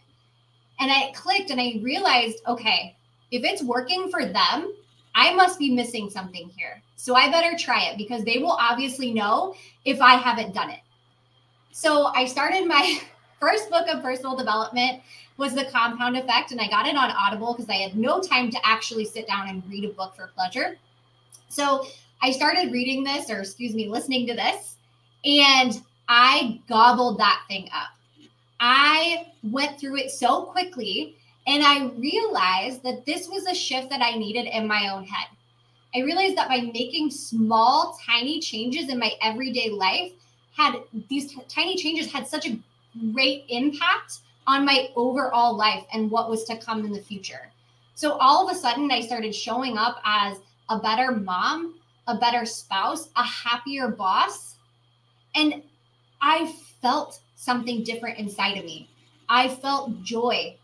And 0.78 0.90
I 0.90 1.12
clicked 1.14 1.50
and 1.50 1.60
I 1.60 1.78
realized 1.82 2.38
okay, 2.46 2.96
if 3.30 3.44
it's 3.44 3.62
working 3.62 4.10
for 4.10 4.24
them, 4.24 4.72
I 5.14 5.34
must 5.34 5.58
be 5.58 5.70
missing 5.70 6.10
something 6.10 6.50
here. 6.56 6.82
So 6.96 7.14
I 7.14 7.30
better 7.30 7.56
try 7.56 7.84
it 7.84 7.98
because 7.98 8.24
they 8.24 8.38
will 8.38 8.52
obviously 8.60 9.12
know 9.12 9.54
if 9.84 10.00
I 10.00 10.14
haven't 10.14 10.54
done 10.54 10.70
it. 10.70 10.80
So 11.72 12.06
I 12.14 12.26
started 12.26 12.66
my 12.66 13.00
first 13.40 13.70
book 13.70 13.88
of 13.88 14.02
personal 14.02 14.36
development 14.36 15.02
was 15.36 15.54
the 15.54 15.64
compound 15.64 16.16
effect 16.16 16.52
and 16.52 16.60
I 16.60 16.68
got 16.68 16.86
it 16.86 16.96
on 16.96 17.10
Audible 17.10 17.54
because 17.54 17.70
I 17.70 17.76
had 17.76 17.96
no 17.96 18.20
time 18.20 18.50
to 18.50 18.58
actually 18.62 19.06
sit 19.06 19.26
down 19.26 19.48
and 19.48 19.62
read 19.68 19.84
a 19.84 19.88
book 19.88 20.14
for 20.14 20.30
pleasure. 20.34 20.76
So 21.48 21.86
I 22.20 22.30
started 22.30 22.70
reading 22.70 23.02
this 23.02 23.30
or 23.30 23.40
excuse 23.40 23.74
me 23.74 23.88
listening 23.88 24.26
to 24.26 24.34
this 24.34 24.76
and 25.24 25.80
I 26.08 26.60
gobbled 26.68 27.18
that 27.18 27.42
thing 27.48 27.68
up. 27.72 27.88
I 28.60 29.28
went 29.42 29.80
through 29.80 29.96
it 29.96 30.10
so 30.10 30.42
quickly 30.42 31.16
and 31.46 31.62
I 31.62 31.86
realized 31.96 32.82
that 32.82 33.06
this 33.06 33.28
was 33.28 33.46
a 33.46 33.54
shift 33.54 33.90
that 33.90 34.02
I 34.02 34.16
needed 34.16 34.46
in 34.46 34.66
my 34.66 34.90
own 34.92 35.04
head. 35.04 35.28
I 35.94 36.00
realized 36.00 36.36
that 36.36 36.48
by 36.48 36.60
making 36.60 37.10
small, 37.10 37.98
tiny 38.06 38.40
changes 38.40 38.88
in 38.88 38.98
my 38.98 39.12
everyday 39.22 39.70
life, 39.70 40.12
had 40.56 40.76
these 41.08 41.32
t- 41.32 41.42
tiny 41.48 41.76
changes 41.76 42.12
had 42.12 42.26
such 42.26 42.46
a 42.46 42.58
great 43.12 43.44
impact 43.48 44.18
on 44.46 44.64
my 44.64 44.90
overall 44.96 45.56
life 45.56 45.84
and 45.92 46.10
what 46.10 46.30
was 46.30 46.44
to 46.44 46.56
come 46.56 46.84
in 46.84 46.92
the 46.92 47.00
future. 47.00 47.50
So 47.94 48.12
all 48.12 48.48
of 48.48 48.54
a 48.54 48.58
sudden, 48.58 48.90
I 48.90 49.00
started 49.00 49.34
showing 49.34 49.78
up 49.78 50.00
as 50.04 50.38
a 50.68 50.78
better 50.78 51.12
mom, 51.12 51.74
a 52.06 52.16
better 52.16 52.44
spouse, 52.44 53.08
a 53.16 53.24
happier 53.24 53.88
boss. 53.88 54.56
And 55.34 55.62
I 56.22 56.52
felt 56.80 57.20
something 57.36 57.82
different 57.82 58.18
inside 58.18 58.58
of 58.58 58.64
me. 58.64 58.88
I 59.28 59.48
felt 59.48 60.02
joy 60.02 60.56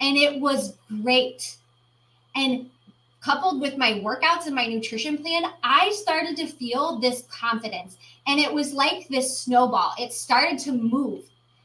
and 0.00 0.16
it 0.16 0.40
was 0.40 0.74
great. 1.02 1.56
And 2.34 2.70
coupled 3.20 3.60
with 3.60 3.76
my 3.76 3.94
workouts 3.94 4.46
and 4.46 4.54
my 4.54 4.66
nutrition 4.66 5.18
plan, 5.18 5.44
I 5.62 5.90
started 5.90 6.36
to 6.38 6.46
feel 6.46 6.98
this 6.98 7.24
confidence. 7.30 7.96
And 8.26 8.40
it 8.40 8.52
was 8.52 8.72
like 8.72 9.08
this 9.08 9.38
snowball. 9.38 9.92
It 9.98 10.12
started 10.12 10.58
to 10.60 10.72
move. 10.72 11.24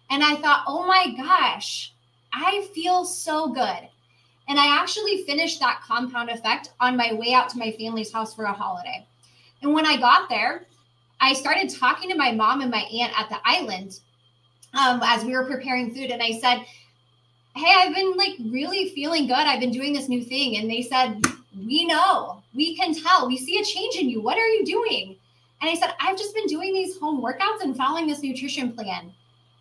And 0.10 0.24
I 0.24 0.36
thought, 0.36 0.64
oh 0.68 0.86
my 0.86 1.14
gosh, 1.16 1.94
I 2.34 2.68
feel 2.74 3.06
so 3.06 3.48
good. 3.48 3.90
And 4.48 4.60
I 4.60 4.80
actually 4.80 5.24
finished 5.24 5.60
that 5.60 5.82
compound 5.82 6.30
effect 6.30 6.72
on 6.80 6.98
my 6.98 7.14
way 7.14 7.34
out 7.34 7.50
to 7.50 7.58
my 7.58 7.72
family's 7.72 8.12
house 8.12 8.36
for 8.36 8.46
a 8.46 8.54
holiday. 8.54 9.06
And 9.62 9.74
when 9.74 9.86
I 9.86 9.98
got 9.98 10.30
there, 10.30 10.66
I 11.20 11.34
started 11.34 11.70
talking 11.70 12.10
to 12.10 12.16
my 12.16 12.32
mom 12.32 12.62
and 12.62 12.70
my 12.70 12.82
aunt 12.94 13.20
at 13.20 13.30
the 13.30 13.40
island 13.46 14.00
um, 14.74 15.02
as 15.04 15.24
we 15.24 15.32
were 15.32 15.46
preparing 15.46 15.94
food. 15.96 16.12
And 16.12 16.22
I 16.22 16.34
said, 16.40 16.66
hey, 17.56 17.74
I've 17.78 17.96
been 17.96 18.16
like 18.18 18.34
really 18.52 18.90
feeling 18.90 19.28
good. 19.28 19.38
I've 19.38 19.60
been 19.60 19.72
doing 19.72 19.94
this 19.94 20.10
new 20.10 20.24
thing. 20.24 20.58
And 20.58 20.70
they 20.70 20.82
said, 20.82 21.22
we 21.58 21.86
know, 21.86 22.44
we 22.54 22.76
can 22.76 22.94
tell, 22.94 23.28
we 23.28 23.38
see 23.38 23.60
a 23.60 23.64
change 23.64 23.96
in 23.96 24.10
you. 24.10 24.22
What 24.22 24.38
are 24.38 24.48
you 24.48 24.66
doing? 24.66 25.16
And 25.62 25.70
I 25.70 25.76
said, 25.76 25.94
I've 26.02 26.18
just 26.18 26.36
been 26.36 26.48
doing 26.48 26.74
these 26.74 26.98
home 26.98 27.22
workouts 27.22 27.62
and 27.62 27.76
following 27.76 28.08
this 28.08 28.22
nutrition 28.22 28.74
plan. 28.74 29.12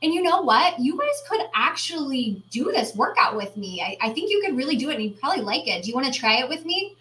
And 0.02 0.12
you 0.12 0.22
know 0.22 0.42
what? 0.42 0.78
You 0.78 0.98
guys 0.98 1.22
could 1.28 1.46
actually 1.54 2.42
do 2.50 2.64
this 2.64 2.94
workout 2.96 3.36
with 3.36 3.56
me. 3.56 3.80
I, 3.80 3.96
I 4.08 4.12
think 4.12 4.30
you 4.30 4.42
could 4.44 4.56
really 4.56 4.76
do 4.76 4.90
it 4.90 4.96
and 4.96 5.04
you 5.04 5.10
probably 5.12 5.42
like 5.42 5.68
it. 5.68 5.82
Do 5.82 5.88
you 5.88 5.94
want 5.94 6.12
to 6.12 6.20
try 6.20 6.40
it 6.40 6.48
with 6.48 6.64
me? 6.64 6.96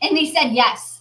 And 0.00 0.16
they 0.16 0.26
said 0.26 0.50
yes. 0.50 0.97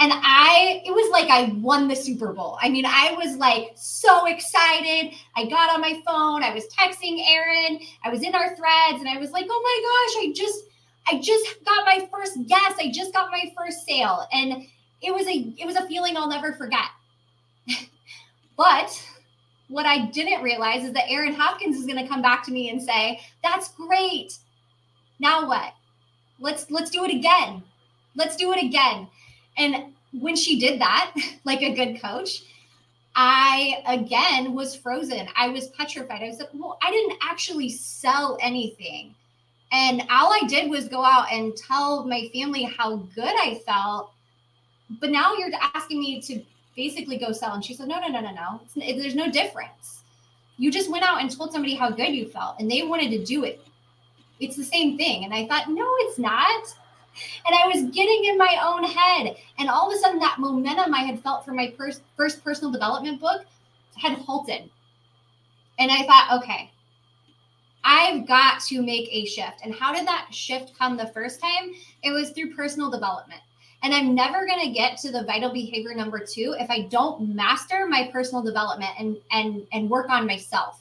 And 0.00 0.12
I, 0.12 0.82
it 0.84 0.90
was 0.90 1.10
like 1.12 1.30
I 1.30 1.52
won 1.60 1.86
the 1.86 1.94
Super 1.94 2.32
Bowl. 2.32 2.58
I 2.60 2.68
mean, 2.68 2.84
I 2.84 3.14
was 3.16 3.36
like 3.36 3.72
so 3.76 4.26
excited. 4.26 5.14
I 5.36 5.46
got 5.46 5.72
on 5.72 5.80
my 5.80 6.02
phone, 6.04 6.42
I 6.42 6.52
was 6.52 6.64
texting 6.66 7.24
Erin, 7.26 7.78
I 8.04 8.10
was 8.10 8.22
in 8.22 8.34
our 8.34 8.56
threads, 8.56 8.98
and 8.98 9.08
I 9.08 9.18
was 9.18 9.30
like, 9.30 9.46
oh 9.48 9.62
my 9.62 9.80
gosh, 9.86 10.24
I 10.24 10.32
just, 10.34 10.64
I 11.06 11.20
just 11.20 11.64
got 11.64 11.86
my 11.86 12.08
first 12.12 12.38
guess. 12.48 12.74
I 12.78 12.90
just 12.90 13.12
got 13.12 13.30
my 13.30 13.52
first 13.56 13.86
sale. 13.86 14.26
And 14.32 14.66
it 15.04 15.14
was 15.14 15.26
a 15.26 15.54
it 15.58 15.66
was 15.66 15.76
a 15.76 15.86
feeling 15.86 16.16
I'll 16.16 16.28
never 16.28 16.52
forget. 16.54 16.86
but 18.56 19.06
what 19.68 19.86
I 19.86 20.06
didn't 20.06 20.42
realize 20.42 20.84
is 20.84 20.92
that 20.92 21.10
Erin 21.10 21.34
Hopkins 21.34 21.76
is 21.76 21.86
going 21.86 22.02
to 22.02 22.08
come 22.08 22.22
back 22.22 22.44
to 22.46 22.52
me 22.52 22.70
and 22.70 22.82
say, 22.82 23.20
"That's 23.42 23.70
great. 23.72 24.38
Now 25.18 25.46
what? 25.46 25.74
Let's 26.40 26.70
let's 26.70 26.90
do 26.90 27.04
it 27.04 27.14
again. 27.14 27.62
Let's 28.16 28.36
do 28.36 28.52
it 28.52 28.62
again." 28.62 29.08
And 29.56 29.92
when 30.12 30.36
she 30.36 30.58
did 30.58 30.80
that, 30.80 31.14
like 31.44 31.62
a 31.62 31.74
good 31.74 32.00
coach, 32.00 32.44
I 33.16 33.82
again 33.86 34.54
was 34.54 34.74
frozen. 34.74 35.28
I 35.36 35.48
was 35.48 35.68
petrified. 35.68 36.22
I 36.22 36.28
was 36.28 36.38
like, 36.38 36.50
well, 36.52 36.78
I 36.82 36.90
didn't 36.90 37.18
actually 37.22 37.68
sell 37.70 38.36
anything. 38.40 39.14
And 39.72 40.02
all 40.02 40.32
I 40.32 40.42
did 40.46 40.70
was 40.70 40.88
go 40.88 41.04
out 41.04 41.32
and 41.32 41.56
tell 41.56 42.04
my 42.04 42.28
family 42.32 42.62
how 42.62 42.96
good 43.14 43.24
I 43.24 43.60
felt. 43.66 44.12
But 45.00 45.10
now 45.10 45.34
you're 45.34 45.50
asking 45.74 46.00
me 46.00 46.20
to 46.22 46.40
basically 46.76 47.18
go 47.18 47.32
sell. 47.32 47.54
And 47.54 47.64
she 47.64 47.74
said, 47.74 47.88
no, 47.88 47.98
no, 48.00 48.08
no, 48.08 48.20
no, 48.20 48.30
no. 48.32 48.60
There's 48.76 49.14
no 49.14 49.30
difference. 49.30 50.02
You 50.58 50.70
just 50.70 50.90
went 50.90 51.04
out 51.04 51.20
and 51.20 51.30
told 51.30 51.52
somebody 51.52 51.74
how 51.74 51.90
good 51.90 52.14
you 52.14 52.28
felt 52.28 52.60
and 52.60 52.70
they 52.70 52.82
wanted 52.82 53.10
to 53.10 53.24
do 53.24 53.44
it. 53.44 53.60
It's 54.38 54.56
the 54.56 54.64
same 54.64 54.96
thing. 54.96 55.24
And 55.24 55.34
I 55.34 55.46
thought, 55.46 55.68
no, 55.68 55.88
it's 56.00 56.18
not 56.18 56.74
and 57.46 57.54
I 57.54 57.66
was 57.66 57.94
getting 57.94 58.24
in 58.24 58.38
my 58.38 58.58
own 58.64 58.84
head. 58.84 59.36
And 59.58 59.68
all 59.68 59.88
of 59.88 59.94
a 59.94 59.98
sudden, 59.98 60.18
that 60.20 60.38
momentum 60.38 60.94
I 60.94 61.00
had 61.00 61.20
felt 61.20 61.44
for 61.44 61.52
my 61.52 61.72
first, 61.76 62.02
first 62.16 62.42
personal 62.42 62.72
development 62.72 63.20
book 63.20 63.44
had 63.96 64.18
halted. 64.18 64.68
And 65.78 65.90
I 65.90 66.02
thought, 66.04 66.42
okay, 66.42 66.70
I've 67.84 68.26
got 68.26 68.60
to 68.62 68.82
make 68.82 69.08
a 69.12 69.26
shift. 69.26 69.60
And 69.62 69.74
how 69.74 69.94
did 69.94 70.06
that 70.06 70.28
shift 70.30 70.76
come 70.78 70.96
the 70.96 71.08
first 71.08 71.40
time? 71.40 71.72
It 72.02 72.10
was 72.10 72.30
through 72.30 72.54
personal 72.54 72.90
development. 72.90 73.40
And 73.82 73.94
I'm 73.94 74.14
never 74.14 74.46
going 74.46 74.66
to 74.66 74.72
get 74.72 74.96
to 74.98 75.12
the 75.12 75.24
vital 75.24 75.52
behavior 75.52 75.94
number 75.94 76.18
two 76.18 76.56
if 76.58 76.70
I 76.70 76.82
don't 76.88 77.34
master 77.34 77.86
my 77.86 78.08
personal 78.10 78.42
development 78.42 78.92
and 78.98 79.18
and 79.30 79.66
and 79.74 79.90
work 79.90 80.08
on 80.08 80.26
myself. 80.26 80.80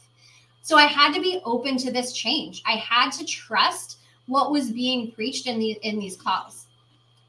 So 0.61 0.77
I 0.77 0.85
had 0.85 1.13
to 1.13 1.21
be 1.21 1.41
open 1.43 1.75
to 1.79 1.91
this 1.91 2.13
change. 2.13 2.63
I 2.65 2.77
had 2.77 3.09
to 3.11 3.25
trust 3.25 3.97
what 4.27 4.51
was 4.51 4.71
being 4.71 5.12
preached 5.12 5.47
in 5.47 5.59
these 5.59 5.77
in 5.83 5.99
these 5.99 6.15
calls. 6.15 6.67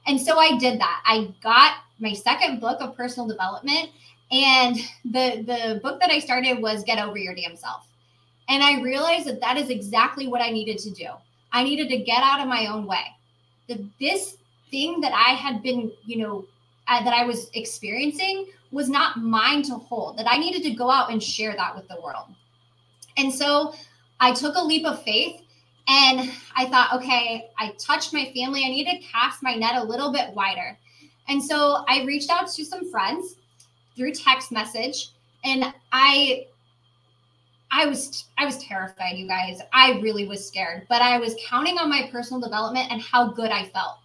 And 0.06 0.20
so 0.20 0.38
I 0.38 0.58
did 0.58 0.80
that. 0.80 1.02
I 1.06 1.32
got 1.42 1.76
my 1.98 2.12
second 2.12 2.60
book 2.60 2.80
of 2.80 2.96
personal 2.96 3.28
development 3.28 3.90
and 4.30 4.76
the 5.04 5.42
the 5.46 5.80
book 5.82 6.00
that 6.00 6.10
I 6.10 6.18
started 6.18 6.60
was 6.60 6.84
Get 6.84 6.98
Over 6.98 7.18
Your 7.18 7.34
Damn 7.34 7.56
Self. 7.56 7.86
And 8.48 8.62
I 8.62 8.80
realized 8.82 9.26
that 9.26 9.40
that 9.40 9.56
is 9.56 9.70
exactly 9.70 10.26
what 10.26 10.42
I 10.42 10.50
needed 10.50 10.78
to 10.78 10.90
do. 10.90 11.08
I 11.52 11.64
needed 11.64 11.88
to 11.88 11.98
get 11.98 12.22
out 12.22 12.40
of 12.40 12.48
my 12.48 12.66
own 12.66 12.86
way. 12.86 13.04
That 13.68 13.80
this 13.98 14.36
thing 14.70 15.00
that 15.00 15.12
I 15.12 15.34
had 15.34 15.62
been, 15.62 15.92
you 16.04 16.18
know, 16.18 16.44
uh, 16.88 17.02
that 17.04 17.14
I 17.14 17.24
was 17.24 17.48
experiencing 17.54 18.46
was 18.70 18.88
not 18.88 19.18
mine 19.18 19.62
to 19.62 19.74
hold. 19.74 20.18
That 20.18 20.26
I 20.28 20.36
needed 20.36 20.62
to 20.64 20.74
go 20.74 20.90
out 20.90 21.10
and 21.10 21.22
share 21.22 21.54
that 21.56 21.74
with 21.74 21.88
the 21.88 22.00
world. 22.02 22.26
And 23.16 23.32
so 23.32 23.72
I 24.20 24.32
took 24.32 24.56
a 24.56 24.60
leap 24.60 24.84
of 24.84 25.02
faith 25.02 25.42
and 25.86 26.30
I 26.56 26.66
thought, 26.66 26.94
okay, 26.94 27.50
I 27.58 27.74
touched 27.78 28.12
my 28.12 28.32
family. 28.34 28.64
I 28.64 28.68
need 28.68 28.86
to 28.86 29.06
cast 29.06 29.42
my 29.42 29.54
net 29.54 29.76
a 29.76 29.84
little 29.84 30.12
bit 30.12 30.32
wider. 30.32 30.78
And 31.28 31.42
so 31.42 31.84
I 31.88 32.04
reached 32.04 32.30
out 32.30 32.50
to 32.50 32.64
some 32.64 32.90
friends 32.90 33.36
through 33.96 34.12
text 34.12 34.50
message 34.50 35.10
and 35.44 35.72
I 35.92 36.46
I 37.70 37.86
was 37.86 38.26
I 38.38 38.44
was 38.44 38.58
terrified, 38.58 39.16
you 39.16 39.26
guys. 39.26 39.60
I 39.72 39.98
really 40.00 40.28
was 40.28 40.46
scared, 40.46 40.86
but 40.88 41.02
I 41.02 41.18
was 41.18 41.34
counting 41.46 41.78
on 41.78 41.90
my 41.90 42.08
personal 42.10 42.40
development 42.40 42.90
and 42.90 43.02
how 43.02 43.28
good 43.28 43.50
I 43.50 43.64
felt. 43.64 43.98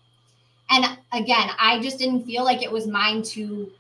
And 0.70 0.86
again, 1.14 1.50
I 1.60 1.80
just 1.80 1.98
didn't 1.98 2.26
feel 2.26 2.44
like 2.44 2.64
it 2.64 2.72
was 2.72 2.88
mine 2.88 3.22
to 3.24 3.72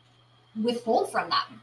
withhold 0.63 1.11
from 1.11 1.29
them. 1.29 1.61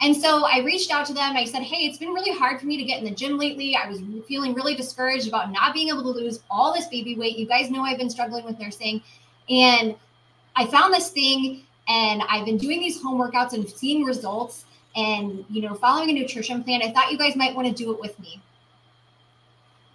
And 0.00 0.16
so 0.16 0.44
I 0.44 0.60
reached 0.60 0.92
out 0.92 1.06
to 1.06 1.12
them. 1.12 1.36
I 1.36 1.44
said, 1.44 1.62
Hey, 1.62 1.86
it's 1.86 1.98
been 1.98 2.10
really 2.10 2.36
hard 2.36 2.60
for 2.60 2.66
me 2.66 2.76
to 2.76 2.84
get 2.84 2.98
in 2.98 3.04
the 3.04 3.10
gym 3.10 3.36
lately. 3.36 3.74
I 3.74 3.88
was 3.88 4.00
feeling 4.28 4.54
really 4.54 4.74
discouraged 4.74 5.26
about 5.26 5.52
not 5.52 5.74
being 5.74 5.88
able 5.88 6.02
to 6.02 6.10
lose 6.10 6.40
all 6.50 6.72
this 6.72 6.86
baby 6.86 7.16
weight. 7.16 7.36
You 7.36 7.46
guys 7.46 7.70
know 7.70 7.82
I've 7.82 7.98
been 7.98 8.10
struggling 8.10 8.44
with 8.44 8.58
nursing. 8.58 9.02
And 9.50 9.96
I 10.54 10.66
found 10.66 10.94
this 10.94 11.10
thing 11.10 11.62
and 11.88 12.22
I've 12.28 12.44
been 12.44 12.58
doing 12.58 12.80
these 12.80 13.00
home 13.02 13.20
workouts 13.20 13.54
and 13.54 13.68
seeing 13.68 14.04
results 14.04 14.66
and, 14.94 15.44
you 15.48 15.62
know, 15.62 15.74
following 15.74 16.10
a 16.10 16.12
nutrition 16.12 16.62
plan. 16.62 16.82
I 16.82 16.92
thought 16.92 17.10
you 17.10 17.18
guys 17.18 17.34
might 17.34 17.54
want 17.54 17.66
to 17.68 17.74
do 17.74 17.92
it 17.92 18.00
with 18.00 18.18
me. 18.20 18.40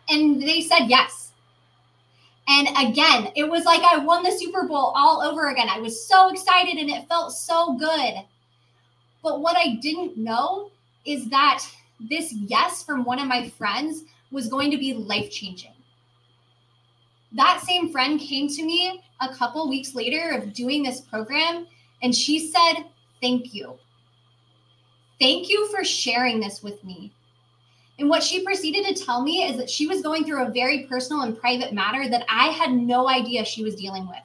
And 0.09 0.41
they 0.41 0.61
said 0.61 0.85
yes. 0.87 1.31
And 2.47 2.67
again, 2.77 3.31
it 3.35 3.49
was 3.49 3.63
like 3.63 3.81
I 3.83 3.97
won 3.99 4.23
the 4.23 4.31
Super 4.31 4.67
Bowl 4.67 4.91
all 4.95 5.21
over 5.21 5.49
again. 5.49 5.69
I 5.69 5.79
was 5.79 6.05
so 6.05 6.29
excited 6.29 6.77
and 6.77 6.89
it 6.89 7.07
felt 7.07 7.31
so 7.31 7.77
good. 7.77 8.15
But 9.23 9.41
what 9.41 9.55
I 9.57 9.75
didn't 9.81 10.17
know 10.17 10.69
is 11.05 11.29
that 11.29 11.65
this 12.09 12.33
yes 12.33 12.83
from 12.83 13.05
one 13.05 13.19
of 13.19 13.27
my 13.27 13.49
friends 13.49 14.03
was 14.31 14.47
going 14.47 14.69
to 14.71 14.77
be 14.77 14.93
life 14.93 15.31
changing. 15.31 15.71
That 17.31 17.61
same 17.65 17.91
friend 17.91 18.19
came 18.19 18.47
to 18.49 18.63
me 18.63 19.01
a 19.21 19.33
couple 19.33 19.67
weeks 19.69 19.95
later 19.95 20.31
of 20.31 20.53
doing 20.53 20.83
this 20.83 21.01
program 21.01 21.65
and 22.01 22.13
she 22.13 22.51
said, 22.51 22.83
Thank 23.21 23.53
you. 23.53 23.75
Thank 25.19 25.49
you 25.49 25.71
for 25.71 25.85
sharing 25.85 26.41
this 26.41 26.61
with 26.61 26.83
me. 26.83 27.13
And 27.97 28.09
what 28.09 28.23
she 28.23 28.43
proceeded 28.43 28.85
to 28.85 29.05
tell 29.05 29.21
me 29.21 29.43
is 29.43 29.55
that 29.57 29.69
she 29.69 29.87
was 29.87 30.01
going 30.01 30.25
through 30.25 30.45
a 30.45 30.51
very 30.51 30.85
personal 30.87 31.21
and 31.21 31.39
private 31.39 31.71
matter 31.71 32.09
that 32.09 32.25
I 32.27 32.47
had 32.47 32.73
no 32.73 33.07
idea 33.07 33.45
she 33.45 33.63
was 33.63 33.75
dealing 33.75 34.07
with. 34.07 34.17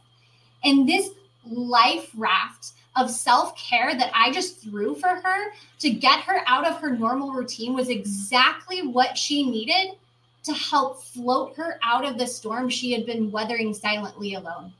And 0.64 0.88
this 0.88 1.10
life 1.46 2.10
raft 2.16 2.72
of 2.98 3.10
self 3.10 3.56
care 3.56 3.96
that 3.96 4.10
I 4.14 4.32
just 4.32 4.60
threw 4.60 4.94
for 4.94 5.08
her 5.08 5.52
to 5.78 5.90
get 5.90 6.20
her 6.20 6.42
out 6.46 6.66
of 6.66 6.80
her 6.80 6.96
normal 6.96 7.32
routine 7.32 7.74
was 7.74 7.88
exactly 7.88 8.86
what 8.86 9.16
she 9.16 9.48
needed 9.48 9.96
to 10.44 10.52
help 10.52 11.02
float 11.02 11.56
her 11.56 11.78
out 11.82 12.04
of 12.04 12.18
the 12.18 12.26
storm 12.26 12.68
she 12.68 12.92
had 12.92 13.06
been 13.06 13.30
weathering 13.30 13.72
silently 13.72 14.34
alone. 14.34 14.72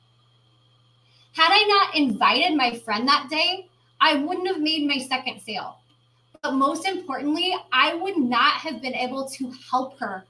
Had 1.33 1.51
I 1.53 1.65
not 1.65 1.95
invited 1.95 2.57
my 2.57 2.77
friend 2.79 3.07
that 3.07 3.29
day, 3.31 3.69
I 4.01 4.17
wouldn't 4.17 4.49
have 4.49 4.61
made 4.61 4.87
my 4.87 4.99
second 4.99 5.41
sale. 5.41 5.77
But 6.43 6.55
most 6.55 6.87
importantly, 6.87 7.55
I 7.73 7.95
would 7.95 8.17
not 8.17 8.55
have 8.55 8.81
been 8.81 8.95
able 8.95 9.29
to 9.29 9.53
help 9.71 9.99
her 9.99 10.25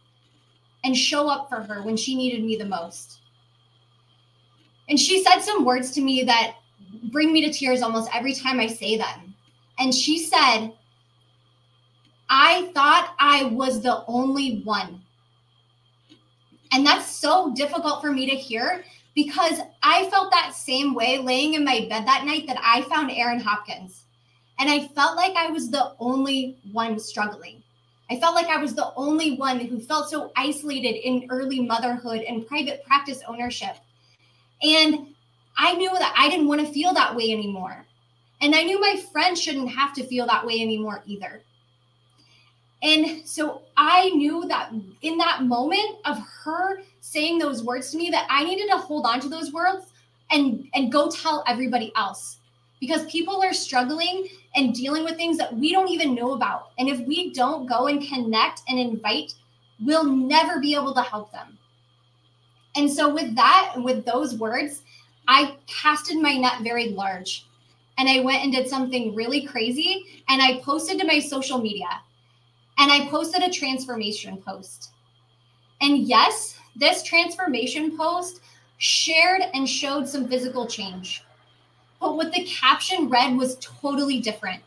and 0.85 0.97
show 0.97 1.29
up 1.29 1.49
for 1.49 1.63
her 1.63 1.83
when 1.83 1.97
she 1.97 2.15
needed 2.15 2.45
me 2.45 2.57
the 2.57 2.65
most. 2.65 3.21
And 4.89 4.99
she 4.99 5.23
said 5.23 5.41
some 5.41 5.65
words 5.65 5.91
to 5.93 6.01
me 6.01 6.25
that 6.25 6.57
bring 7.05 7.33
me 7.33 7.45
to 7.45 7.53
tears 7.53 7.83
almost 7.83 8.11
every 8.15 8.35
time 8.35 8.61
I 8.61 8.67
say 8.67 8.97
them. 8.97 9.35
And 9.79 9.95
she 9.95 10.19
said, 10.19 10.73
I 12.31 12.71
thought 12.75 13.15
I 13.19 13.45
was 13.45 13.81
the 13.81 14.05
only 14.07 14.61
one. 14.65 15.01
And 16.73 16.87
that's 16.87 17.07
so 17.07 17.55
difficult 17.55 18.03
for 18.03 18.13
me 18.13 18.29
to 18.29 18.37
hear 18.37 18.85
because 19.15 19.61
I 19.83 20.09
felt 20.11 20.31
that 20.31 20.55
same 20.55 20.95
way 20.95 21.19
laying 21.19 21.55
in 21.55 21.65
my 21.65 21.87
bed 21.89 22.07
that 22.07 22.25
night 22.25 22.47
that 22.47 22.61
I 22.63 22.83
found 22.83 23.11
Erin 23.11 23.41
Hopkins. 23.41 24.03
And 24.59 24.69
I 24.69 24.89
felt 24.89 25.17
like 25.17 25.35
I 25.37 25.51
was 25.51 25.71
the 25.71 25.93
only 25.99 26.59
one 26.73 26.99
struggling. 26.99 27.63
I 28.11 28.19
felt 28.19 28.35
like 28.35 28.49
I 28.49 28.57
was 28.57 28.75
the 28.75 28.93
only 28.97 29.37
one 29.37 29.61
who 29.61 29.81
felt 29.81 30.11
so 30.11 30.33
isolated 30.37 30.97
in 31.07 31.27
early 31.31 31.61
motherhood 31.61 32.23
and 32.23 32.47
private 32.47 32.85
practice 32.85 33.21
ownership. 33.29 33.77
And 34.63 35.09
I 35.59 35.75
knew 35.75 35.91
that 35.91 36.15
I 36.17 36.29
didn't 36.29 36.49
want 36.49 36.61
to 36.61 36.73
feel 36.73 36.95
that 36.95 37.15
way 37.15 37.33
anymore. 37.33 37.85
And 38.41 38.55
I 38.55 38.63
knew 38.63 38.81
my 38.81 38.97
friends 39.13 39.43
shouldn't 39.43 39.71
have 39.71 39.93
to 39.95 40.07
feel 40.07 40.25
that 40.27 40.47
way 40.47 40.61
anymore 40.61 41.03
either. 41.07 41.43
And 42.83 43.27
so 43.27 43.63
I 43.77 44.11
knew 44.11 44.47
that 44.47 44.73
in 45.03 45.19
that 45.19 45.43
moment 45.43 45.97
of 46.05 46.19
her 46.45 46.81
saying 47.01 47.39
those 47.39 47.65
words 47.65 47.91
to 47.91 47.99
me 47.99 48.09
that 48.11 48.27
I 48.31 48.45
needed 48.45 48.69
to 48.71 48.79
hold 48.79 49.05
on 49.05 49.19
to 49.21 49.29
those 49.29 49.53
words 49.53 49.87
and 50.31 50.69
and 50.75 50.93
go 50.93 51.11
tell 51.11 51.43
everybody 51.49 51.93
else 51.97 52.39
because 52.81 53.11
people 53.11 53.43
are 53.43 53.53
struggling 53.53 54.29
and 54.55 54.75
dealing 54.75 55.03
with 55.03 55.17
things 55.17 55.39
that 55.39 55.55
we 55.57 55.73
don't 55.73 55.91
even 55.91 56.15
know 56.15 56.35
about. 56.35 56.71
And 56.79 56.89
if 56.89 57.01
we 57.01 57.33
don't 57.33 57.67
go 57.67 57.89
and 57.89 58.07
connect 58.07 58.63
and 58.69 58.79
invite, 58.79 59.35
we'll 59.85 60.05
never 60.05 60.61
be 60.61 60.77
able 60.77 60.95
to 60.95 61.03
help 61.03 61.33
them. 61.33 61.59
And 62.77 62.91
so 62.91 63.13
with 63.13 63.35
that 63.35 63.73
and 63.75 63.85
with 63.85 64.05
those 64.05 64.37
words, 64.37 64.83
I 65.29 65.57
casted 65.67 66.17
my 66.19 66.37
net 66.39 66.63
very 66.63 66.89
large 66.89 67.47
and 67.99 68.09
I 68.09 68.21
went 68.21 68.43
and 68.43 68.53
did 68.53 68.67
something 68.67 69.15
really 69.15 69.47
crazy 69.47 70.23
and 70.29 70.41
I 70.41 70.61
posted 70.61 70.99
to 70.99 71.07
my 71.07 71.19
social 71.19 71.59
media 71.59 72.01
and 72.79 72.91
I 72.91 73.09
posted 73.09 73.43
a 73.43 73.51
transformation 73.51 74.39
post. 74.39 74.93
And 75.83 75.99
yes, 75.99 76.59
this 76.75 77.03
transformation 77.03 77.97
post 77.97 78.41
shared 78.79 79.43
and 79.53 79.69
showed 79.69 80.09
some 80.09 80.29
physical 80.29 80.67
change. 80.67 81.25
But 82.01 82.17
what 82.17 82.33
the 82.33 82.45
caption 82.45 83.11
read 83.11 83.37
was 83.37 83.57
totally 83.57 84.21
different. 84.21 84.63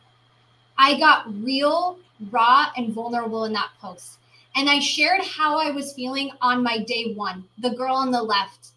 I 0.78 1.00
got 1.00 1.34
real, 1.43 1.97
raw, 2.30 2.67
and 2.78 2.93
vulnerable 2.93 3.45
in 3.45 3.54
that 3.54 3.69
post. 3.82 4.19
And 4.56 4.69
I 4.69 4.80
shared 4.80 5.21
how 5.21 5.58
I 5.58 5.71
was 5.71 5.93
feeling 5.93 6.32
on 6.41 6.62
my 6.62 6.78
day 6.80 7.13
one, 7.13 7.45
the 7.58 7.69
girl 7.69 7.95
on 7.95 8.12
the 8.12 8.21
left, 8.21 8.71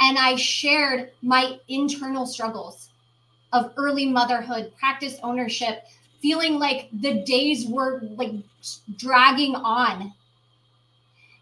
and 0.00 0.18
I 0.18 0.36
shared 0.36 1.10
my 1.22 1.58
internal 1.68 2.26
struggles 2.26 2.88
of 3.52 3.72
early 3.76 4.06
motherhood, 4.06 4.72
practice 4.78 5.18
ownership, 5.22 5.84
feeling 6.20 6.58
like 6.58 6.88
the 6.92 7.22
days 7.24 7.66
were 7.66 8.02
like 8.16 8.32
dragging 8.96 9.54
on. 9.54 10.12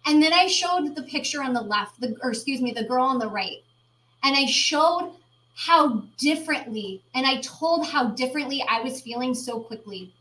And 0.06 0.22
then 0.22 0.32
I 0.32 0.46
showed 0.46 0.94
the 0.94 1.02
picture 1.02 1.42
on 1.42 1.52
the 1.52 1.60
left, 1.60 2.00
the, 2.00 2.16
or 2.22 2.30
excuse 2.30 2.60
me, 2.60 2.72
the 2.72 2.84
girl 2.84 3.04
on 3.04 3.18
the 3.18 3.28
right. 3.28 3.62
And 4.22 4.36
I 4.36 4.46
showed 4.46 5.12
how 5.56 6.04
differently, 6.18 7.02
and 7.14 7.26
I 7.26 7.40
told 7.40 7.86
how 7.86 8.08
differently 8.10 8.64
I 8.68 8.82
was 8.82 9.00
feeling 9.00 9.34
so 9.34 9.58
quickly. 9.58 10.12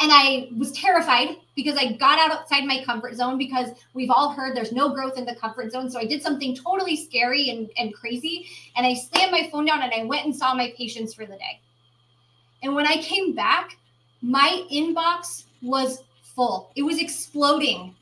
And 0.00 0.10
I 0.12 0.48
was 0.56 0.72
terrified 0.72 1.36
because 1.54 1.76
I 1.78 1.92
got 1.92 2.18
outside 2.18 2.64
my 2.64 2.82
comfort 2.84 3.14
zone 3.14 3.38
because 3.38 3.70
we've 3.94 4.10
all 4.10 4.30
heard 4.30 4.56
there's 4.56 4.72
no 4.72 4.92
growth 4.92 5.16
in 5.16 5.24
the 5.24 5.36
comfort 5.36 5.70
zone. 5.70 5.88
So 5.88 6.00
I 6.00 6.04
did 6.04 6.20
something 6.20 6.56
totally 6.56 6.96
scary 6.96 7.50
and, 7.50 7.70
and 7.78 7.94
crazy. 7.94 8.48
And 8.76 8.86
I 8.86 8.94
slammed 8.94 9.30
my 9.30 9.48
phone 9.52 9.66
down 9.66 9.82
and 9.82 9.92
I 9.92 10.04
went 10.04 10.24
and 10.24 10.34
saw 10.34 10.52
my 10.52 10.74
patients 10.76 11.14
for 11.14 11.26
the 11.26 11.36
day. 11.36 11.60
And 12.62 12.74
when 12.74 12.86
I 12.86 12.96
came 12.96 13.34
back, 13.34 13.76
my 14.20 14.64
inbox 14.72 15.44
was 15.62 16.02
full, 16.22 16.70
it 16.74 16.82
was 16.82 16.98
exploding. 16.98 17.94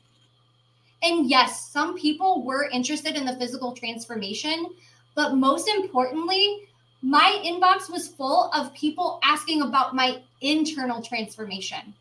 And 1.03 1.29
yes, 1.29 1.69
some 1.69 1.97
people 1.97 2.43
were 2.43 2.69
interested 2.69 3.15
in 3.15 3.25
the 3.25 3.35
physical 3.35 3.73
transformation, 3.73 4.67
but 5.15 5.35
most 5.35 5.67
importantly, 5.67 6.69
my 7.01 7.41
inbox 7.45 7.89
was 7.89 8.07
full 8.07 8.49
of 8.53 8.73
people 8.73 9.19
asking 9.21 9.61
about 9.61 9.93
my 9.93 10.21
internal 10.43 11.01
transformation. 11.01 11.93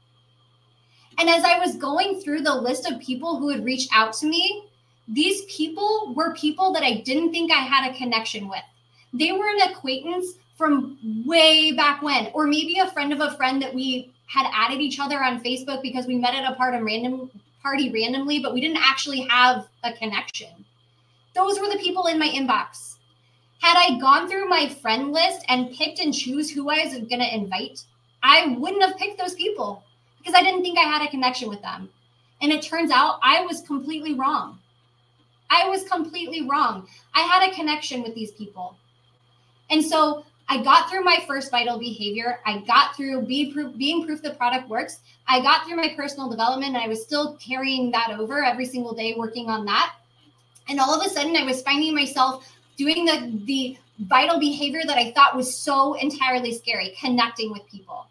And 1.18 1.28
as 1.28 1.44
I 1.44 1.58
was 1.58 1.76
going 1.76 2.20
through 2.20 2.42
the 2.42 2.54
list 2.54 2.90
of 2.90 3.00
people 3.00 3.38
who 3.38 3.48
had 3.48 3.64
reached 3.64 3.90
out 3.94 4.12
to 4.14 4.26
me, 4.26 4.64
these 5.08 5.44
people 5.44 6.12
were 6.16 6.34
people 6.34 6.72
that 6.72 6.82
I 6.82 7.00
didn't 7.00 7.32
think 7.32 7.50
I 7.50 7.56
had 7.56 7.90
a 7.90 7.96
connection 7.96 8.48
with. 8.48 8.62
They 9.12 9.32
were 9.32 9.48
an 9.48 9.70
acquaintance 9.70 10.34
from 10.56 10.98
way 11.26 11.72
back 11.72 12.02
when, 12.02 12.30
or 12.34 12.46
maybe 12.46 12.78
a 12.78 12.90
friend 12.90 13.12
of 13.12 13.20
a 13.20 13.36
friend 13.36 13.60
that 13.62 13.74
we 13.74 14.12
had 14.26 14.50
added 14.52 14.80
each 14.80 14.98
other 14.98 15.22
on 15.22 15.42
Facebook 15.42 15.82
because 15.82 16.06
we 16.06 16.16
met 16.16 16.34
at 16.34 16.50
a 16.50 16.54
part 16.54 16.74
of 16.74 16.82
random 16.82 17.30
party 17.62 17.90
randomly, 17.90 18.40
but 18.40 18.54
we 18.54 18.60
didn't 18.60 18.78
actually 18.80 19.26
have 19.28 19.68
a 19.84 19.92
connection. 19.92 20.64
Those 21.34 21.60
were 21.60 21.68
the 21.68 21.78
people 21.78 22.06
in 22.06 22.18
my 22.18 22.28
inbox. 22.28 22.96
Had 23.60 23.76
I 23.76 23.98
gone 23.98 24.28
through 24.28 24.48
my 24.48 24.68
friend 24.68 25.12
list 25.12 25.44
and 25.48 25.72
picked 25.72 26.00
and 26.00 26.12
choose 26.12 26.50
who 26.50 26.70
I 26.70 26.84
was 26.84 26.94
going 26.94 27.20
to 27.20 27.34
invite, 27.34 27.84
I 28.22 28.56
wouldn't 28.58 28.82
have 28.82 28.96
picked 28.96 29.18
those 29.18 29.34
people 29.34 29.82
because 30.18 30.34
I 30.34 30.42
didn't 30.42 30.62
think 30.62 30.78
I 30.78 30.82
had 30.82 31.02
a 31.02 31.10
connection 31.10 31.48
with 31.48 31.62
them. 31.62 31.88
And 32.40 32.52
it 32.52 32.62
turns 32.62 32.90
out 32.90 33.18
I 33.22 33.44
was 33.44 33.62
completely 33.62 34.14
wrong. 34.14 34.58
I 35.50 35.68
was 35.68 35.84
completely 35.84 36.48
wrong. 36.48 36.86
I 37.14 37.20
had 37.20 37.48
a 37.48 37.54
connection 37.54 38.02
with 38.02 38.14
these 38.14 38.32
people. 38.32 38.76
And 39.70 39.84
so 39.84 40.24
I 40.48 40.62
got 40.62 40.90
through 40.90 41.04
my 41.04 41.22
first 41.26 41.50
vital 41.50 41.78
behavior. 41.78 42.40
I 42.46 42.58
got 42.60 42.96
through 42.96 43.22
being 43.22 43.52
proof, 43.52 43.76
being 43.76 44.04
proof 44.04 44.22
the 44.22 44.34
product 44.34 44.68
works. 44.68 45.00
I 45.28 45.40
got 45.40 45.66
through 45.66 45.76
my 45.76 45.94
personal 45.96 46.28
development 46.28 46.74
and 46.74 46.84
I 46.84 46.88
was 46.88 47.02
still 47.02 47.36
carrying 47.36 47.90
that 47.92 48.10
over 48.18 48.42
every 48.42 48.66
single 48.66 48.94
day, 48.94 49.14
working 49.16 49.48
on 49.48 49.64
that. 49.66 49.94
And 50.68 50.80
all 50.80 50.98
of 50.98 51.04
a 51.04 51.10
sudden, 51.10 51.36
I 51.36 51.44
was 51.44 51.62
finding 51.62 51.94
myself 51.94 52.52
doing 52.76 53.04
the 53.04 53.40
the 53.44 53.78
vital 54.00 54.38
behavior 54.38 54.80
that 54.86 54.98
I 54.98 55.12
thought 55.12 55.36
was 55.36 55.54
so 55.54 55.94
entirely 55.94 56.54
scary, 56.54 56.96
connecting 57.00 57.52
with 57.52 57.66
people. 57.70 58.06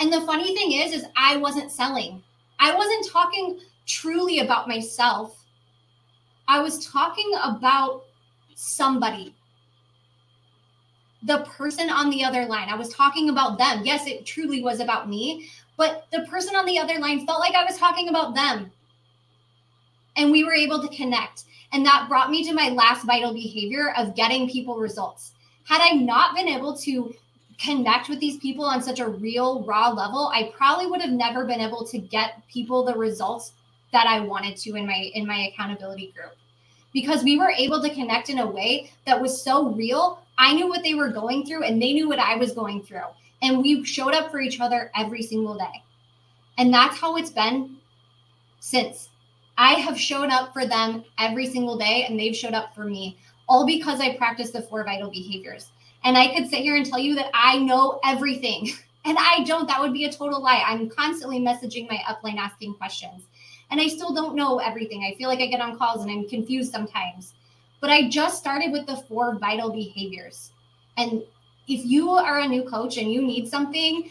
And 0.00 0.12
the 0.12 0.22
funny 0.22 0.54
thing 0.54 0.72
is, 0.72 0.92
is 0.92 1.06
I 1.16 1.36
wasn't 1.36 1.70
selling. 1.70 2.22
I 2.58 2.74
wasn't 2.74 3.08
talking 3.10 3.60
truly 3.86 4.40
about 4.40 4.68
myself. 4.68 5.44
I 6.48 6.60
was 6.60 6.86
talking 6.86 7.30
about 7.42 8.04
somebody. 8.54 9.34
the 11.24 11.38
person 11.40 11.88
on 11.88 12.10
the 12.10 12.22
other 12.22 12.44
line. 12.44 12.68
I 12.68 12.76
was 12.76 12.90
talking 12.90 13.30
about 13.30 13.56
them. 13.58 13.80
Yes, 13.82 14.06
it 14.06 14.26
truly 14.26 14.62
was 14.62 14.80
about 14.80 15.08
me, 15.08 15.48
but 15.76 16.06
the 16.12 16.26
person 16.28 16.54
on 16.54 16.66
the 16.66 16.78
other 16.78 16.98
line 16.98 17.26
felt 17.26 17.40
like 17.40 17.54
I 17.54 17.64
was 17.64 17.78
talking 17.78 18.08
about 18.10 18.34
them. 18.34 18.70
And 20.16 20.30
we 20.30 20.44
were 20.44 20.52
able 20.52 20.80
to 20.82 20.94
connect. 20.94 21.44
And 21.72 21.84
that 21.86 22.06
brought 22.08 22.30
me 22.30 22.44
to 22.44 22.52
my 22.52 22.68
last 22.68 23.04
vital 23.04 23.32
behavior 23.32 23.94
of 23.96 24.14
getting 24.14 24.48
people 24.48 24.76
results. 24.76 25.32
Had 25.64 25.80
I 25.80 25.96
not 25.96 26.34
been 26.36 26.46
able 26.46 26.76
to 26.78 27.14
connect 27.58 28.08
with 28.08 28.20
these 28.20 28.38
people 28.38 28.64
on 28.64 28.82
such 28.82 29.00
a 29.00 29.08
real, 29.08 29.62
raw 29.62 29.88
level, 29.88 30.30
I 30.32 30.52
probably 30.56 30.86
would 30.86 31.00
have 31.00 31.12
never 31.12 31.44
been 31.44 31.60
able 31.60 31.84
to 31.86 31.98
get 31.98 32.42
people 32.48 32.84
the 32.84 32.96
results 32.96 33.52
that 33.92 34.06
I 34.06 34.20
wanted 34.20 34.56
to 34.58 34.74
in 34.74 34.86
my 34.86 35.10
in 35.14 35.26
my 35.26 35.46
accountability 35.46 36.12
group 36.16 36.36
because 36.94 37.24
we 37.24 37.38
were 37.38 37.50
able 37.50 37.82
to 37.82 37.92
connect 37.92 38.30
in 38.30 38.38
a 38.38 38.46
way 38.46 38.90
that 39.04 39.20
was 39.20 39.42
so 39.42 39.68
real. 39.68 40.20
I 40.38 40.54
knew 40.54 40.68
what 40.68 40.82
they 40.82 40.94
were 40.94 41.10
going 41.10 41.44
through 41.44 41.64
and 41.64 41.82
they 41.82 41.92
knew 41.92 42.08
what 42.08 42.18
I 42.18 42.36
was 42.36 42.52
going 42.52 42.82
through. 42.82 43.08
And 43.42 43.60
we 43.60 43.84
showed 43.84 44.14
up 44.14 44.30
for 44.30 44.40
each 44.40 44.60
other 44.60 44.90
every 44.96 45.22
single 45.22 45.54
day. 45.54 45.82
And 46.56 46.72
that's 46.72 46.98
how 46.98 47.16
it's 47.16 47.30
been 47.30 47.76
since. 48.60 49.10
I 49.58 49.74
have 49.74 49.98
shown 49.98 50.30
up 50.30 50.52
for 50.52 50.66
them 50.66 51.04
every 51.18 51.46
single 51.46 51.76
day 51.76 52.06
and 52.08 52.18
they've 52.18 52.34
showed 52.34 52.54
up 52.54 52.74
for 52.74 52.84
me, 52.84 53.18
all 53.48 53.66
because 53.66 54.00
I 54.00 54.16
practice 54.16 54.50
the 54.50 54.62
four 54.62 54.84
vital 54.84 55.10
behaviors. 55.10 55.68
And 56.04 56.16
I 56.16 56.34
could 56.34 56.48
sit 56.48 56.60
here 56.60 56.76
and 56.76 56.86
tell 56.86 56.98
you 56.98 57.14
that 57.16 57.30
I 57.34 57.58
know 57.58 58.00
everything. 58.04 58.70
And 59.06 59.18
I 59.20 59.44
don't. 59.44 59.68
That 59.68 59.82
would 59.82 59.92
be 59.92 60.06
a 60.06 60.10
total 60.10 60.42
lie. 60.42 60.64
I'm 60.66 60.88
constantly 60.88 61.38
messaging 61.38 61.86
my 61.90 61.98
upline 62.08 62.38
asking 62.38 62.72
questions 62.72 63.24
and 63.70 63.80
I 63.80 63.88
still 63.88 64.14
don't 64.14 64.36
know 64.36 64.58
everything. 64.58 65.02
I 65.04 65.16
feel 65.16 65.28
like 65.28 65.40
I 65.40 65.46
get 65.46 65.60
on 65.60 65.76
calls 65.76 66.02
and 66.02 66.10
I'm 66.10 66.28
confused 66.28 66.72
sometimes. 66.72 67.34
But 67.80 67.90
I 67.90 68.08
just 68.08 68.38
started 68.38 68.72
with 68.72 68.86
the 68.86 68.96
four 69.08 69.34
vital 69.34 69.70
behaviors. 69.70 70.52
And 70.96 71.22
if 71.66 71.84
you 71.84 72.10
are 72.10 72.38
a 72.38 72.48
new 72.48 72.62
coach 72.62 72.98
and 72.98 73.12
you 73.12 73.20
need 73.20 73.48
something, 73.48 74.10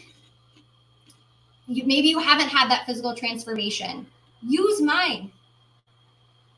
you, 1.68 1.86
maybe 1.86 2.10
you 2.10 2.20
haven't 2.20 2.50
had 2.50 2.70
that 2.70 2.86
physical 2.86 3.16
transformation, 3.16 4.06
use 4.42 4.82
mine. 4.82 5.32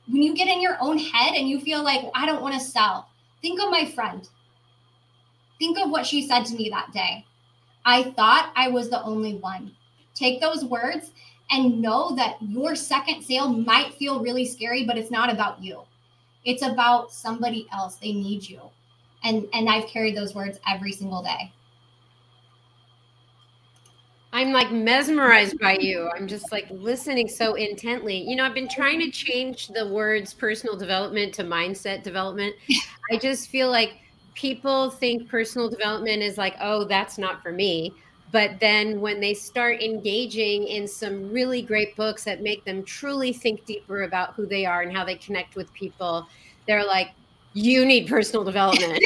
When 0.08 0.22
you 0.22 0.36
get 0.36 0.48
in 0.48 0.62
your 0.62 0.78
own 0.82 0.98
head 0.98 1.36
and 1.36 1.48
you 1.48 1.60
feel 1.60 1.84
like, 1.84 2.02
I 2.14 2.26
don't 2.26 2.42
want 2.42 2.56
to 2.56 2.60
sell, 2.60 3.08
think 3.42 3.62
of 3.62 3.70
my 3.70 3.86
friend. 3.86 4.28
Think 5.60 5.78
of 5.80 5.90
what 5.90 6.06
she 6.06 6.28
said 6.28 6.46
to 6.46 6.56
me 6.56 6.70
that 6.70 6.92
day. 6.92 7.26
I 7.86 8.12
thought 8.12 8.52
I 8.56 8.70
was 8.70 8.90
the 8.90 9.04
only 9.04 9.36
one. 9.36 9.72
Take 10.14 10.42
those 10.42 10.66
words 10.66 11.12
and 11.52 11.82
know 11.82 12.16
that 12.16 12.38
your 12.42 12.76
second 12.76 13.22
sale 13.24 13.50
might 13.50 13.94
feel 13.94 14.22
really 14.22 14.46
scary, 14.46 14.86
but 14.86 14.98
it's 14.98 15.12
not 15.12 15.32
about 15.32 15.62
you. 15.62 15.82
It's 16.44 16.64
about 16.64 17.12
somebody 17.12 17.68
else. 17.72 17.96
They 17.96 18.14
need 18.14 18.48
you. 18.48 18.62
And 19.24 19.48
and 19.54 19.70
I've 19.70 19.88
carried 19.88 20.16
those 20.16 20.36
words 20.36 20.60
every 20.68 20.92
single 20.92 21.24
day. 21.24 21.52
I'm 24.36 24.52
like 24.52 24.70
mesmerized 24.70 25.58
by 25.60 25.78
you. 25.80 26.10
I'm 26.14 26.28
just 26.28 26.52
like 26.52 26.68
listening 26.70 27.30
so 27.30 27.54
intently. 27.54 28.18
You 28.18 28.36
know, 28.36 28.44
I've 28.44 28.54
been 28.54 28.68
trying 28.68 29.00
to 29.00 29.10
change 29.10 29.70
the 29.70 29.88
words 29.88 30.34
personal 30.34 30.76
development 30.76 31.34
to 31.36 31.44
mindset 31.44 32.04
development. 32.04 32.54
I 33.12 33.18
just 33.18 33.50
feel 33.50 33.72
like 33.72 33.94
people 34.36 34.92
think 34.92 35.28
personal 35.28 35.70
development 35.70 36.22
is 36.22 36.38
like, 36.38 36.56
oh, 36.62 36.84
that's 36.84 37.18
not 37.18 37.42
for 37.42 37.52
me. 37.52 37.94
But 38.32 38.60
then 38.60 39.00
when 39.00 39.20
they 39.20 39.34
start 39.34 39.82
engaging 39.82 40.68
in 40.68 40.88
some 40.88 41.32
really 41.32 41.62
great 41.62 41.96
books 41.96 42.24
that 42.26 42.42
make 42.42 42.66
them 42.66 42.84
truly 42.84 43.32
think 43.32 43.66
deeper 43.66 44.04
about 44.04 44.34
who 44.34 44.46
they 44.46 44.66
are 44.66 44.82
and 44.82 44.96
how 44.96 45.06
they 45.06 45.16
connect 45.16 45.56
with 45.56 45.72
people, 45.74 46.28
they're 46.68 46.86
like, 46.86 47.12
you 47.54 47.86
need 47.86 48.08
personal 48.08 48.44
development. 48.44 49.02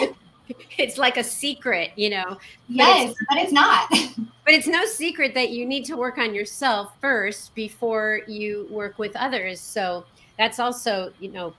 it's 0.78 0.98
like 0.98 1.16
a 1.16 1.24
secret, 1.24 1.92
you 1.96 2.10
know. 2.10 2.38
Yes, 2.68 3.06
but 3.06 3.10
it's, 3.10 3.24
but 3.28 3.38
it's 3.38 3.52
not. 3.52 3.88
but 4.44 4.54
it's 4.54 4.66
no 4.66 4.84
secret 4.84 5.34
that 5.34 5.50
you 5.50 5.66
need 5.66 5.84
to 5.86 5.96
work 5.96 6.18
on 6.18 6.34
yourself 6.34 6.92
first 7.00 7.54
before 7.54 8.20
you 8.26 8.66
work 8.70 8.98
with 8.98 9.14
others. 9.16 9.60
So 9.60 10.04
that's 10.38 10.58
also, 10.58 11.12
you 11.20 11.30
know, 11.30 11.54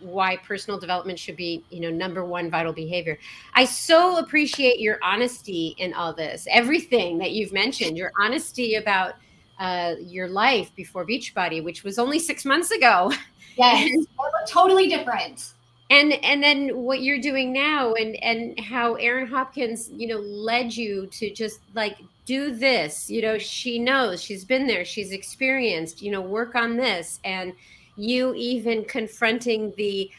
why 0.00 0.36
personal 0.36 0.78
development 0.78 1.18
should 1.18 1.36
be 1.36 1.64
you 1.70 1.80
know 1.80 1.90
number 1.90 2.24
one 2.24 2.50
vital 2.50 2.72
behavior. 2.72 3.18
I 3.54 3.64
so 3.64 4.18
appreciate 4.18 4.80
your 4.80 4.98
honesty 5.02 5.74
in 5.78 5.92
all 5.94 6.12
this. 6.12 6.46
Everything 6.50 7.18
that 7.18 7.32
you've 7.32 7.52
mentioned 7.52 7.96
your 7.96 8.12
honesty 8.20 8.76
about 8.76 9.14
uh, 9.58 9.94
your 10.00 10.28
life 10.28 10.74
before 10.74 11.06
beachbody 11.06 11.62
which 11.62 11.84
was 11.84 11.98
only 11.98 12.18
six 12.18 12.44
months 12.44 12.70
ago. 12.70 13.12
Yes. 13.56 14.06
Totally 14.46 14.88
different. 14.88 15.52
And 15.90 16.14
and 16.24 16.42
then 16.42 16.76
what 16.78 17.02
you're 17.02 17.20
doing 17.20 17.52
now 17.52 17.92
and 17.94 18.16
and 18.22 18.58
how 18.58 18.94
Erin 18.94 19.26
Hopkins 19.26 19.90
you 19.94 20.08
know 20.08 20.18
led 20.18 20.74
you 20.74 21.06
to 21.08 21.30
just 21.30 21.60
like 21.74 21.98
do 22.24 22.54
this. 22.54 23.10
You 23.10 23.22
know 23.22 23.38
she 23.38 23.78
knows. 23.78 24.22
She's 24.22 24.44
been 24.44 24.66
there. 24.66 24.84
She's 24.84 25.12
experienced. 25.12 26.00
You 26.00 26.12
know 26.12 26.20
work 26.22 26.54
on 26.54 26.76
this. 26.76 27.20
And 27.24 27.52
you 27.96 28.34
even 28.34 28.84
confronting 28.84 29.72
the 29.76 30.10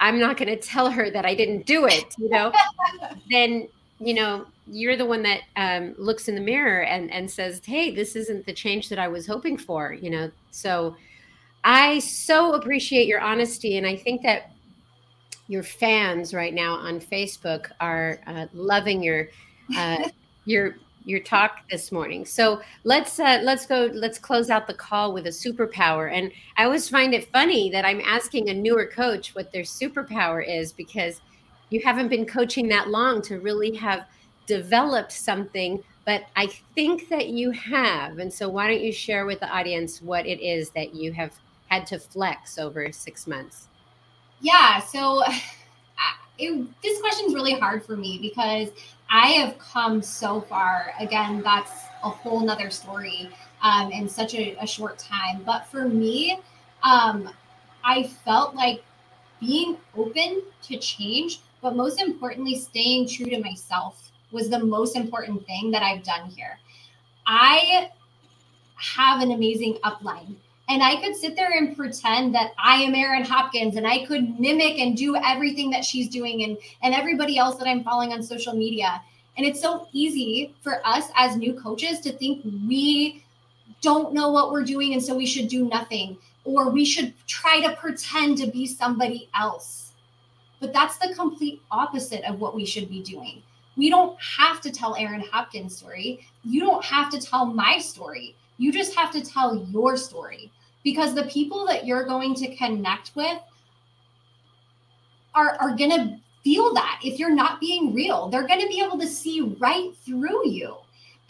i'm 0.00 0.18
not 0.18 0.36
going 0.36 0.48
to 0.48 0.56
tell 0.56 0.90
her 0.90 1.10
that 1.10 1.24
i 1.24 1.34
didn't 1.34 1.66
do 1.66 1.86
it 1.86 2.14
you 2.18 2.28
know? 2.28 2.52
Then 3.30 3.68
you 3.98 4.14
know 4.14 4.46
you're 4.66 4.96
the 4.96 5.06
one 5.06 5.22
that 5.22 5.40
um, 5.56 5.94
looks 5.98 6.28
in 6.28 6.34
the 6.34 6.40
mirror 6.40 6.82
and 6.82 7.10
and 7.12 7.30
says 7.30 7.60
hey 7.64 7.94
this 7.94 8.16
isn't 8.16 8.46
the 8.46 8.52
change 8.52 8.88
that 8.88 8.98
i 8.98 9.08
was 9.08 9.26
hoping 9.26 9.56
for 9.56 9.92
you 9.92 10.10
know? 10.10 10.30
So 10.50 10.96
i 11.64 11.98
so 12.00 12.54
appreciate 12.54 13.06
your 13.06 13.20
honesty 13.20 13.76
and 13.78 13.86
i 13.86 13.96
think 13.96 14.22
that 14.22 14.50
your 15.48 15.62
fans 15.62 16.34
right 16.34 16.54
now 16.54 16.74
on 16.74 17.00
facebook 17.00 17.70
are 17.80 18.18
uh, 18.26 18.46
loving 18.52 19.02
your 19.02 19.28
uh, 19.76 20.08
your 20.44 20.76
your 21.04 21.20
talk 21.20 21.68
this 21.70 21.90
morning. 21.90 22.24
So 22.24 22.60
let's 22.84 23.18
uh, 23.18 23.40
let's 23.42 23.66
go. 23.66 23.90
Let's 23.92 24.18
close 24.18 24.50
out 24.50 24.66
the 24.66 24.74
call 24.74 25.12
with 25.12 25.26
a 25.26 25.30
superpower. 25.30 26.12
And 26.12 26.30
I 26.56 26.64
always 26.64 26.88
find 26.88 27.14
it 27.14 27.30
funny 27.32 27.70
that 27.70 27.84
I'm 27.84 28.00
asking 28.00 28.48
a 28.48 28.54
newer 28.54 28.86
coach 28.86 29.34
what 29.34 29.52
their 29.52 29.62
superpower 29.62 30.46
is 30.46 30.72
because 30.72 31.20
you 31.70 31.80
haven't 31.80 32.08
been 32.08 32.26
coaching 32.26 32.68
that 32.68 32.88
long 32.88 33.22
to 33.22 33.40
really 33.40 33.74
have 33.76 34.06
developed 34.46 35.12
something. 35.12 35.82
But 36.04 36.24
I 36.36 36.46
think 36.74 37.08
that 37.08 37.28
you 37.28 37.50
have. 37.52 38.18
And 38.18 38.32
so 38.32 38.48
why 38.48 38.68
don't 38.68 38.82
you 38.82 38.92
share 38.92 39.24
with 39.24 39.40
the 39.40 39.48
audience 39.48 40.02
what 40.02 40.26
it 40.26 40.40
is 40.40 40.70
that 40.70 40.94
you 40.94 41.12
have 41.12 41.32
had 41.68 41.86
to 41.86 41.98
flex 41.98 42.58
over 42.58 42.90
six 42.92 43.26
months? 43.26 43.68
Yeah. 44.40 44.78
So. 44.80 45.22
It, 46.38 46.66
this 46.82 46.98
question 47.00 47.26
is 47.26 47.34
really 47.34 47.52
hard 47.52 47.84
for 47.84 47.94
me 47.94 48.18
because 48.20 48.70
I 49.14 49.26
have 49.32 49.58
come 49.58 50.00
so 50.00 50.40
far. 50.40 50.94
Again, 50.98 51.42
that's 51.42 51.70
a 52.02 52.08
whole 52.08 52.40
nother 52.40 52.70
story 52.70 53.28
um, 53.62 53.92
in 53.92 54.08
such 54.08 54.34
a, 54.34 54.56
a, 54.58 54.66
short 54.66 54.98
time. 54.98 55.42
But 55.44 55.66
for 55.66 55.86
me, 55.86 56.40
um, 56.82 57.28
I 57.84 58.04
felt 58.04 58.54
like 58.54 58.82
being 59.38 59.76
open 59.94 60.42
to 60.62 60.78
change, 60.78 61.40
but 61.60 61.76
most 61.76 62.00
importantly, 62.00 62.58
staying 62.58 63.06
true 63.06 63.26
to 63.26 63.38
myself 63.38 64.10
was 64.30 64.48
the 64.48 64.58
most 64.58 64.96
important 64.96 65.46
thing 65.46 65.70
that 65.72 65.82
I've 65.82 66.02
done 66.02 66.30
here. 66.30 66.58
I 67.26 67.90
have 68.76 69.20
an 69.20 69.30
amazing 69.30 69.74
upline. 69.84 70.36
And 70.68 70.82
I 70.82 71.00
could 71.00 71.16
sit 71.16 71.36
there 71.36 71.50
and 71.52 71.76
pretend 71.76 72.34
that 72.34 72.52
I 72.58 72.76
am 72.76 72.94
Erin 72.94 73.24
Hopkins 73.24 73.76
and 73.76 73.86
I 73.86 74.06
could 74.06 74.38
mimic 74.38 74.78
and 74.78 74.96
do 74.96 75.16
everything 75.16 75.70
that 75.70 75.84
she's 75.84 76.08
doing 76.08 76.44
and, 76.44 76.56
and 76.82 76.94
everybody 76.94 77.36
else 77.36 77.56
that 77.56 77.68
I'm 77.68 77.84
following 77.84 78.12
on 78.12 78.22
social 78.22 78.54
media. 78.54 79.02
And 79.36 79.46
it's 79.46 79.60
so 79.60 79.88
easy 79.92 80.54
for 80.60 80.86
us 80.86 81.08
as 81.16 81.36
new 81.36 81.54
coaches 81.54 82.00
to 82.00 82.12
think 82.12 82.44
we 82.44 83.24
don't 83.80 84.14
know 84.14 84.30
what 84.30 84.52
we're 84.52 84.64
doing 84.64 84.92
and 84.92 85.02
so 85.02 85.16
we 85.16 85.26
should 85.26 85.48
do 85.48 85.68
nothing 85.68 86.16
or 86.44 86.70
we 86.70 86.84
should 86.84 87.12
try 87.26 87.60
to 87.60 87.76
pretend 87.76 88.38
to 88.38 88.46
be 88.46 88.66
somebody 88.66 89.28
else. 89.34 89.92
But 90.60 90.72
that's 90.72 90.96
the 90.98 91.14
complete 91.14 91.60
opposite 91.70 92.24
of 92.24 92.40
what 92.40 92.54
we 92.54 92.64
should 92.64 92.88
be 92.88 93.02
doing. 93.02 93.42
We 93.76 93.90
don't 93.90 94.16
have 94.38 94.60
to 94.60 94.70
tell 94.70 94.94
Erin 94.96 95.24
Hopkins' 95.32 95.76
story. 95.76 96.26
You 96.44 96.60
don't 96.60 96.84
have 96.84 97.10
to 97.10 97.20
tell 97.20 97.46
my 97.46 97.78
story. 97.78 98.36
You 98.58 98.72
just 98.72 98.94
have 98.94 99.10
to 99.12 99.24
tell 99.24 99.56
your 99.70 99.96
story 99.96 100.50
because 100.84 101.14
the 101.14 101.24
people 101.24 101.66
that 101.66 101.86
you're 101.86 102.04
going 102.04 102.34
to 102.36 102.54
connect 102.56 103.12
with 103.14 103.38
are, 105.34 105.56
are 105.60 105.76
going 105.76 105.90
to 105.90 106.18
feel 106.44 106.74
that 106.74 107.00
if 107.04 107.18
you're 107.18 107.34
not 107.34 107.60
being 107.60 107.94
real. 107.94 108.28
They're 108.28 108.46
going 108.46 108.60
to 108.60 108.68
be 108.68 108.82
able 108.84 108.98
to 108.98 109.06
see 109.06 109.40
right 109.60 109.90
through 110.04 110.48
you. 110.48 110.76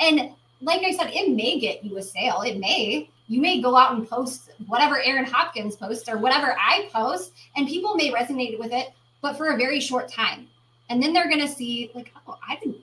And 0.01 0.31
like 0.61 0.83
I 0.83 0.93
said, 0.93 1.11
it 1.13 1.35
may 1.35 1.61
get 1.61 1.85
you 1.85 1.99
a 1.99 2.03
sale. 2.03 2.43
It 2.43 2.59
may. 2.59 3.09
You 3.29 3.41
may 3.41 3.61
go 3.61 3.77
out 3.77 3.95
and 3.95 4.09
post 4.09 4.51
whatever 4.67 5.01
Erin 5.01 5.25
Hopkins 5.25 5.77
posts 5.77 6.09
or 6.09 6.19
whatever 6.19 6.57
I 6.59 6.89
post, 6.93 7.33
and 7.57 7.69
people 7.69 7.95
may 7.95 8.11
resonate 8.11 8.59
with 8.59 8.73
it, 8.73 8.91
but 9.21 9.37
for 9.37 9.49
a 9.49 9.57
very 9.57 9.81
short 9.81 10.11
time. 10.11 10.49
And 10.91 11.03
then 11.03 11.13
they're 11.13 11.29
going 11.29 11.41
to 11.41 11.49
see, 11.49 11.91
like, 11.95 12.13
oh, 12.27 12.37
I 12.47 12.57
didn't, 12.57 12.77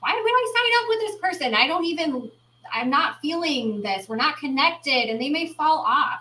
why 0.00 0.12
would 0.12 0.30
I 0.30 0.52
sign 0.54 0.72
up 0.82 0.88
with 0.88 1.00
this 1.00 1.16
person? 1.20 1.54
I 1.54 1.66
don't 1.66 1.84
even 1.84 2.30
I'm 2.72 2.90
not 2.90 3.20
feeling 3.20 3.82
this. 3.82 4.08
We're 4.08 4.16
not 4.16 4.38
connected. 4.38 5.10
And 5.10 5.20
they 5.20 5.30
may 5.30 5.52
fall 5.52 5.84
off. 5.86 6.20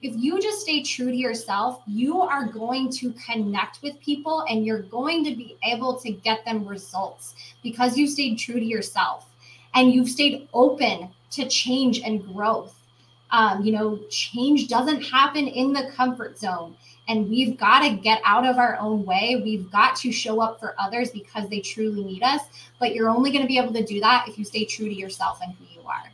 if 0.00 0.14
you 0.16 0.40
just 0.40 0.60
stay 0.60 0.82
true 0.82 1.10
to 1.10 1.16
yourself, 1.16 1.82
you 1.86 2.20
are 2.20 2.46
going 2.46 2.88
to 2.88 3.12
connect 3.14 3.82
with 3.82 3.98
people 4.00 4.44
and 4.48 4.64
you're 4.64 4.82
going 4.82 5.24
to 5.24 5.34
be 5.34 5.56
able 5.64 5.98
to 5.98 6.12
get 6.12 6.44
them 6.44 6.64
results 6.64 7.34
because 7.62 7.96
you 7.96 8.06
stayed 8.06 8.38
true 8.38 8.60
to 8.60 8.64
yourself 8.64 9.26
and 9.74 9.92
you've 9.92 10.08
stayed 10.08 10.48
open 10.54 11.08
to 11.32 11.48
change 11.48 12.00
and 12.00 12.24
growth. 12.32 12.74
Um, 13.30 13.64
you 13.64 13.72
know, 13.72 13.98
change 14.08 14.68
doesn't 14.68 15.02
happen 15.02 15.48
in 15.48 15.72
the 15.72 15.90
comfort 15.94 16.38
zone. 16.38 16.76
And 17.08 17.28
we've 17.28 17.56
got 17.56 17.80
to 17.80 17.96
get 17.96 18.20
out 18.24 18.46
of 18.46 18.58
our 18.58 18.76
own 18.78 19.04
way. 19.04 19.40
We've 19.42 19.70
got 19.70 19.96
to 19.96 20.12
show 20.12 20.40
up 20.42 20.60
for 20.60 20.74
others 20.78 21.10
because 21.10 21.48
they 21.48 21.60
truly 21.60 22.04
need 22.04 22.22
us. 22.22 22.42
But 22.78 22.94
you're 22.94 23.08
only 23.08 23.30
going 23.30 23.42
to 23.42 23.48
be 23.48 23.58
able 23.58 23.72
to 23.72 23.84
do 23.84 23.98
that 24.00 24.28
if 24.28 24.38
you 24.38 24.44
stay 24.44 24.64
true 24.66 24.88
to 24.88 24.94
yourself 24.94 25.40
and 25.42 25.54
who 25.54 25.64
you 25.74 25.86
are. 25.86 26.12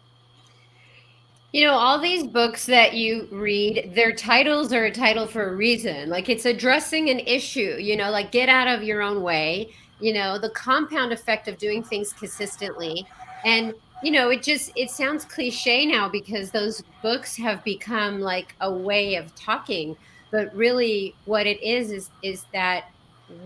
You 1.55 1.65
know, 1.65 1.75
all 1.75 2.01
these 2.01 2.27
books 2.27 2.67
that 2.67 2.95
you 2.95 3.29
read, 3.31 3.93
their 3.95 4.13
titles 4.13 4.73
are 4.73 4.87
a 4.87 4.91
title 4.91 5.29
for 5.29 5.51
a 5.51 5.55
reason. 5.55 6.11
Like 6.11 6.29
it's 6.29 6.47
addressing 6.47 7.11
an 7.11 7.21
issue, 7.21 7.77
you 7.79 7.97
know, 7.97 8.11
like 8.11 8.33
get 8.33 8.49
out 8.49 8.67
of 8.67 8.83
your 8.83 9.03
own 9.03 9.23
way, 9.23 9.73
you 10.01 10.13
know, 10.13 10.37
the 10.37 10.51
compound 10.51 11.13
effect 11.13 11.47
of 11.47 11.57
doing 11.59 11.83
things 11.83 12.13
consistently. 12.13 13.07
And, 13.45 13.73
you 14.03 14.11
know, 14.11 14.31
it 14.31 14.43
just 14.43 14.73
it 14.75 14.91
sounds 14.91 15.25
cliche 15.25 15.87
now 15.87 16.09
because 16.09 16.51
those 16.51 16.83
books 17.03 17.37
have 17.37 17.63
become 17.63 18.21
like 18.21 18.57
a 18.61 18.73
way 18.73 19.15
of 19.15 19.33
talking, 19.37 19.97
but 20.35 20.53
really 20.53 21.15
what 21.27 21.47
it 21.47 21.63
is 21.63 21.93
is 21.93 22.11
is 22.25 22.45
that 22.53 22.87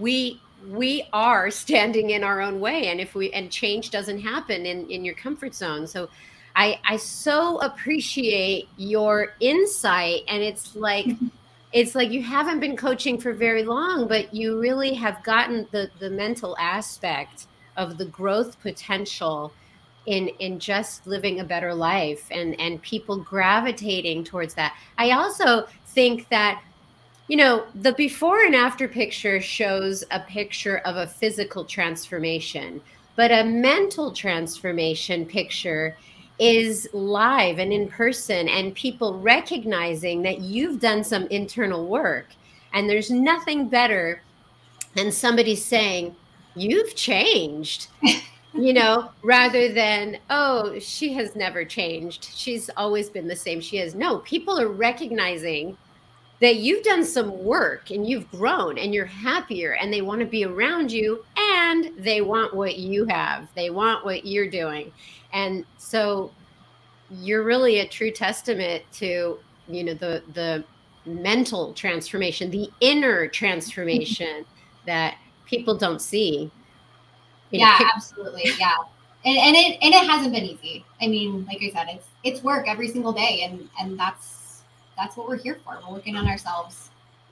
we 0.01 0.41
we 0.71 1.07
are 1.13 1.51
standing 1.65 2.11
in 2.11 2.25
our 2.25 2.41
own 2.41 2.61
way 2.61 2.89
and 2.89 2.99
if 2.99 3.15
we 3.15 3.31
and 3.33 3.51
change 3.53 3.91
doesn't 3.91 4.21
happen 4.21 4.65
in 4.65 4.89
in 4.91 5.05
your 5.05 5.15
comfort 5.15 5.55
zone. 5.55 5.87
So 5.87 6.09
I, 6.59 6.81
I 6.85 6.97
so 6.97 7.59
appreciate 7.59 8.69
your 8.77 9.35
insight. 9.39 10.23
And 10.27 10.43
it's 10.43 10.75
like, 10.75 11.07
it's 11.73 11.95
like 11.95 12.11
you 12.11 12.21
haven't 12.21 12.59
been 12.59 12.77
coaching 12.77 13.17
for 13.17 13.33
very 13.33 13.63
long, 13.63 14.09
but 14.09 14.35
you 14.35 14.59
really 14.59 14.93
have 14.95 15.23
gotten 15.23 15.69
the, 15.71 15.89
the 16.01 16.11
mental 16.11 16.57
aspect 16.59 17.47
of 17.77 17.97
the 17.97 18.07
growth 18.07 18.61
potential 18.61 19.53
in 20.07 20.29
in 20.41 20.59
just 20.59 21.07
living 21.07 21.39
a 21.41 21.45
better 21.45 21.75
life 21.75 22.27
and 22.31 22.59
and 22.59 22.83
people 22.83 23.19
gravitating 23.19 24.25
towards 24.25 24.55
that. 24.55 24.75
I 24.97 25.11
also 25.13 25.69
think 25.87 26.29
that 26.31 26.63
you 27.29 27.37
know, 27.37 27.67
the 27.75 27.93
before 27.93 28.45
and 28.45 28.55
after 28.55 28.89
picture 28.89 29.41
shows 29.41 30.03
a 30.11 30.21
picture 30.21 30.79
of 30.79 30.97
a 30.97 31.07
physical 31.07 31.65
transformation, 31.65 32.81
but 33.17 33.31
a 33.31 33.45
mental 33.45 34.13
transformation 34.13 35.27
picture 35.27 35.95
is 36.39 36.89
live 36.93 37.59
and 37.59 37.73
in 37.73 37.89
person 37.89 38.49
and 38.49 38.75
people 38.75 39.19
recognizing 39.21 40.23
that 40.23 40.41
you've 40.41 40.81
done 40.81 41.05
some 41.05 41.27
internal 41.27 41.87
work 41.87 42.27
and 42.73 42.89
there's 42.89 43.11
nothing 43.11 43.69
better 43.69 44.23
than 44.95 45.11
somebody 45.11 45.57
saying 45.57 46.15
you've 46.55 46.95
changed 46.95 47.89
you 48.55 48.73
know 48.73 49.11
rather 49.23 49.73
than 49.73 50.19
oh 50.31 50.79
she 50.79 51.13
has 51.13 51.37
never 51.37 51.65
changed. 51.65 52.29
She's 52.35 52.71
always 52.77 53.11
been 53.11 53.29
the 53.29 53.37
same. 53.37 53.61
She 53.61 53.79
is. 53.79 53.95
No 53.95 54.19
people 54.19 54.59
are 54.59 54.69
recognizing 54.69 55.77
that 56.41 56.57
you've 56.57 56.85
done 56.85 57.05
some 57.05 57.43
work 57.43 57.91
and 57.91 58.09
you've 58.09 58.31
grown 58.31 58.79
and 58.79 58.95
you're 58.95 59.07
happier 59.07 59.73
and 59.73 59.93
they 59.93 60.03
want 60.03 60.21
to 60.21 60.27
be 60.27 60.45
around 60.45 60.93
you 60.93 61.25
and 61.37 61.91
they 61.99 62.21
want 62.21 62.55
what 62.55 62.79
you 62.79 63.05
have. 63.07 63.49
They 63.57 63.71
want 63.71 64.05
what 64.05 64.25
you're 64.25 64.49
doing. 64.49 64.93
And 65.33 65.65
so 65.79 66.31
you're 67.11 67.43
really 67.43 67.81
a 67.81 67.89
true 67.89 68.11
testament 68.11 68.83
to 68.93 69.39
you 69.67 69.85
know 69.85 69.95
the 69.95 70.23
the 70.35 70.65
mental 71.07 71.73
transformation 71.73 72.51
the 72.51 72.71
inner 72.81 73.27
transformation 73.29 74.45
that 74.87 75.17
people 75.47 75.77
don't 75.77 76.01
see. 76.01 76.51
Yeah 77.51 77.79
absolutely 77.95 78.45
yeah. 78.59 78.77
And, 79.25 79.37
and 79.37 79.57
it 79.57 79.79
and 79.83 79.95
it 79.95 80.07
hasn't 80.07 80.33
been 80.33 80.45
easy. 80.45 80.85
I 81.03 81.09
mean 81.09 81.47
like 81.47 81.59
i 81.63 81.71
said 81.71 81.89
it's 81.91 82.07
it's 82.23 82.43
work 82.45 82.69
every 82.69 82.89
single 82.89 83.13
day 83.13 83.43
and 83.43 83.69
and 83.81 83.99
that's 83.99 84.38
that's 84.99 85.17
what 85.17 85.29
we're 85.29 85.39
here 85.39 85.59
for 85.65 85.79
we're 85.87 85.95
working 85.95 86.17
on 86.17 86.29
ourselves 86.29 86.91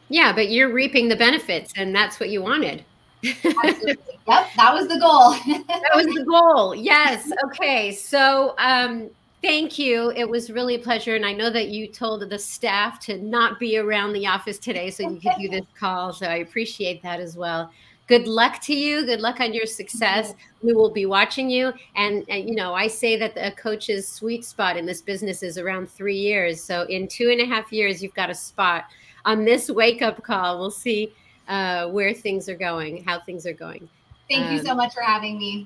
yeah 0.08 0.32
but 0.32 0.50
you're 0.50 0.72
reaping 0.72 1.08
the 1.08 1.16
benefits 1.16 1.72
and 1.76 1.94
that's 1.94 2.18
what 2.20 2.30
you 2.30 2.40
wanted 2.40 2.84
Absolutely. 3.24 3.96
Yep, 4.28 4.48
that 4.56 4.74
was 4.74 4.88
the 4.88 4.98
goal. 4.98 5.30
that 5.68 5.92
was 5.94 6.06
the 6.06 6.24
goal. 6.24 6.74
Yes. 6.74 7.30
Okay. 7.44 7.92
So, 7.92 8.56
um, 8.58 9.08
thank 9.40 9.78
you. 9.78 10.10
It 10.16 10.28
was 10.28 10.50
really 10.50 10.74
a 10.74 10.78
pleasure. 10.80 11.14
And 11.14 11.24
I 11.24 11.32
know 11.32 11.48
that 11.48 11.68
you 11.68 11.86
told 11.86 12.28
the 12.28 12.38
staff 12.38 12.98
to 13.06 13.18
not 13.18 13.60
be 13.60 13.78
around 13.78 14.14
the 14.14 14.26
office 14.26 14.58
today 14.58 14.90
so 14.90 15.08
you 15.08 15.20
could 15.20 15.40
do 15.40 15.48
this 15.48 15.64
call. 15.78 16.12
So 16.12 16.26
I 16.26 16.38
appreciate 16.38 17.04
that 17.04 17.20
as 17.20 17.36
well. 17.36 17.70
Good 18.06 18.28
luck 18.28 18.60
to 18.62 18.74
you. 18.74 19.04
Good 19.04 19.20
luck 19.20 19.40
on 19.40 19.52
your 19.52 19.66
success. 19.66 20.34
We 20.62 20.72
will 20.72 20.90
be 20.90 21.06
watching 21.06 21.50
you. 21.50 21.72
And, 21.96 22.24
and, 22.28 22.48
you 22.48 22.54
know, 22.54 22.74
I 22.74 22.86
say 22.86 23.16
that 23.16 23.32
a 23.36 23.50
coach's 23.50 24.06
sweet 24.06 24.44
spot 24.44 24.76
in 24.76 24.86
this 24.86 25.02
business 25.02 25.42
is 25.42 25.58
around 25.58 25.90
three 25.90 26.16
years. 26.16 26.62
So 26.62 26.82
in 26.82 27.08
two 27.08 27.30
and 27.30 27.40
a 27.40 27.46
half 27.46 27.72
years, 27.72 28.02
you've 28.02 28.14
got 28.14 28.30
a 28.30 28.34
spot 28.34 28.84
on 29.24 29.44
this 29.44 29.68
wake 29.70 30.02
up 30.02 30.22
call. 30.22 30.58
We'll 30.60 30.70
see 30.70 31.12
uh, 31.48 31.88
where 31.88 32.14
things 32.14 32.48
are 32.48 32.56
going, 32.56 33.02
how 33.04 33.20
things 33.20 33.44
are 33.46 33.52
going. 33.52 33.88
Thank 34.28 34.46
um, 34.46 34.54
you 34.54 34.62
so 34.62 34.74
much 34.74 34.94
for 34.94 35.02
having 35.02 35.38
me. 35.38 35.64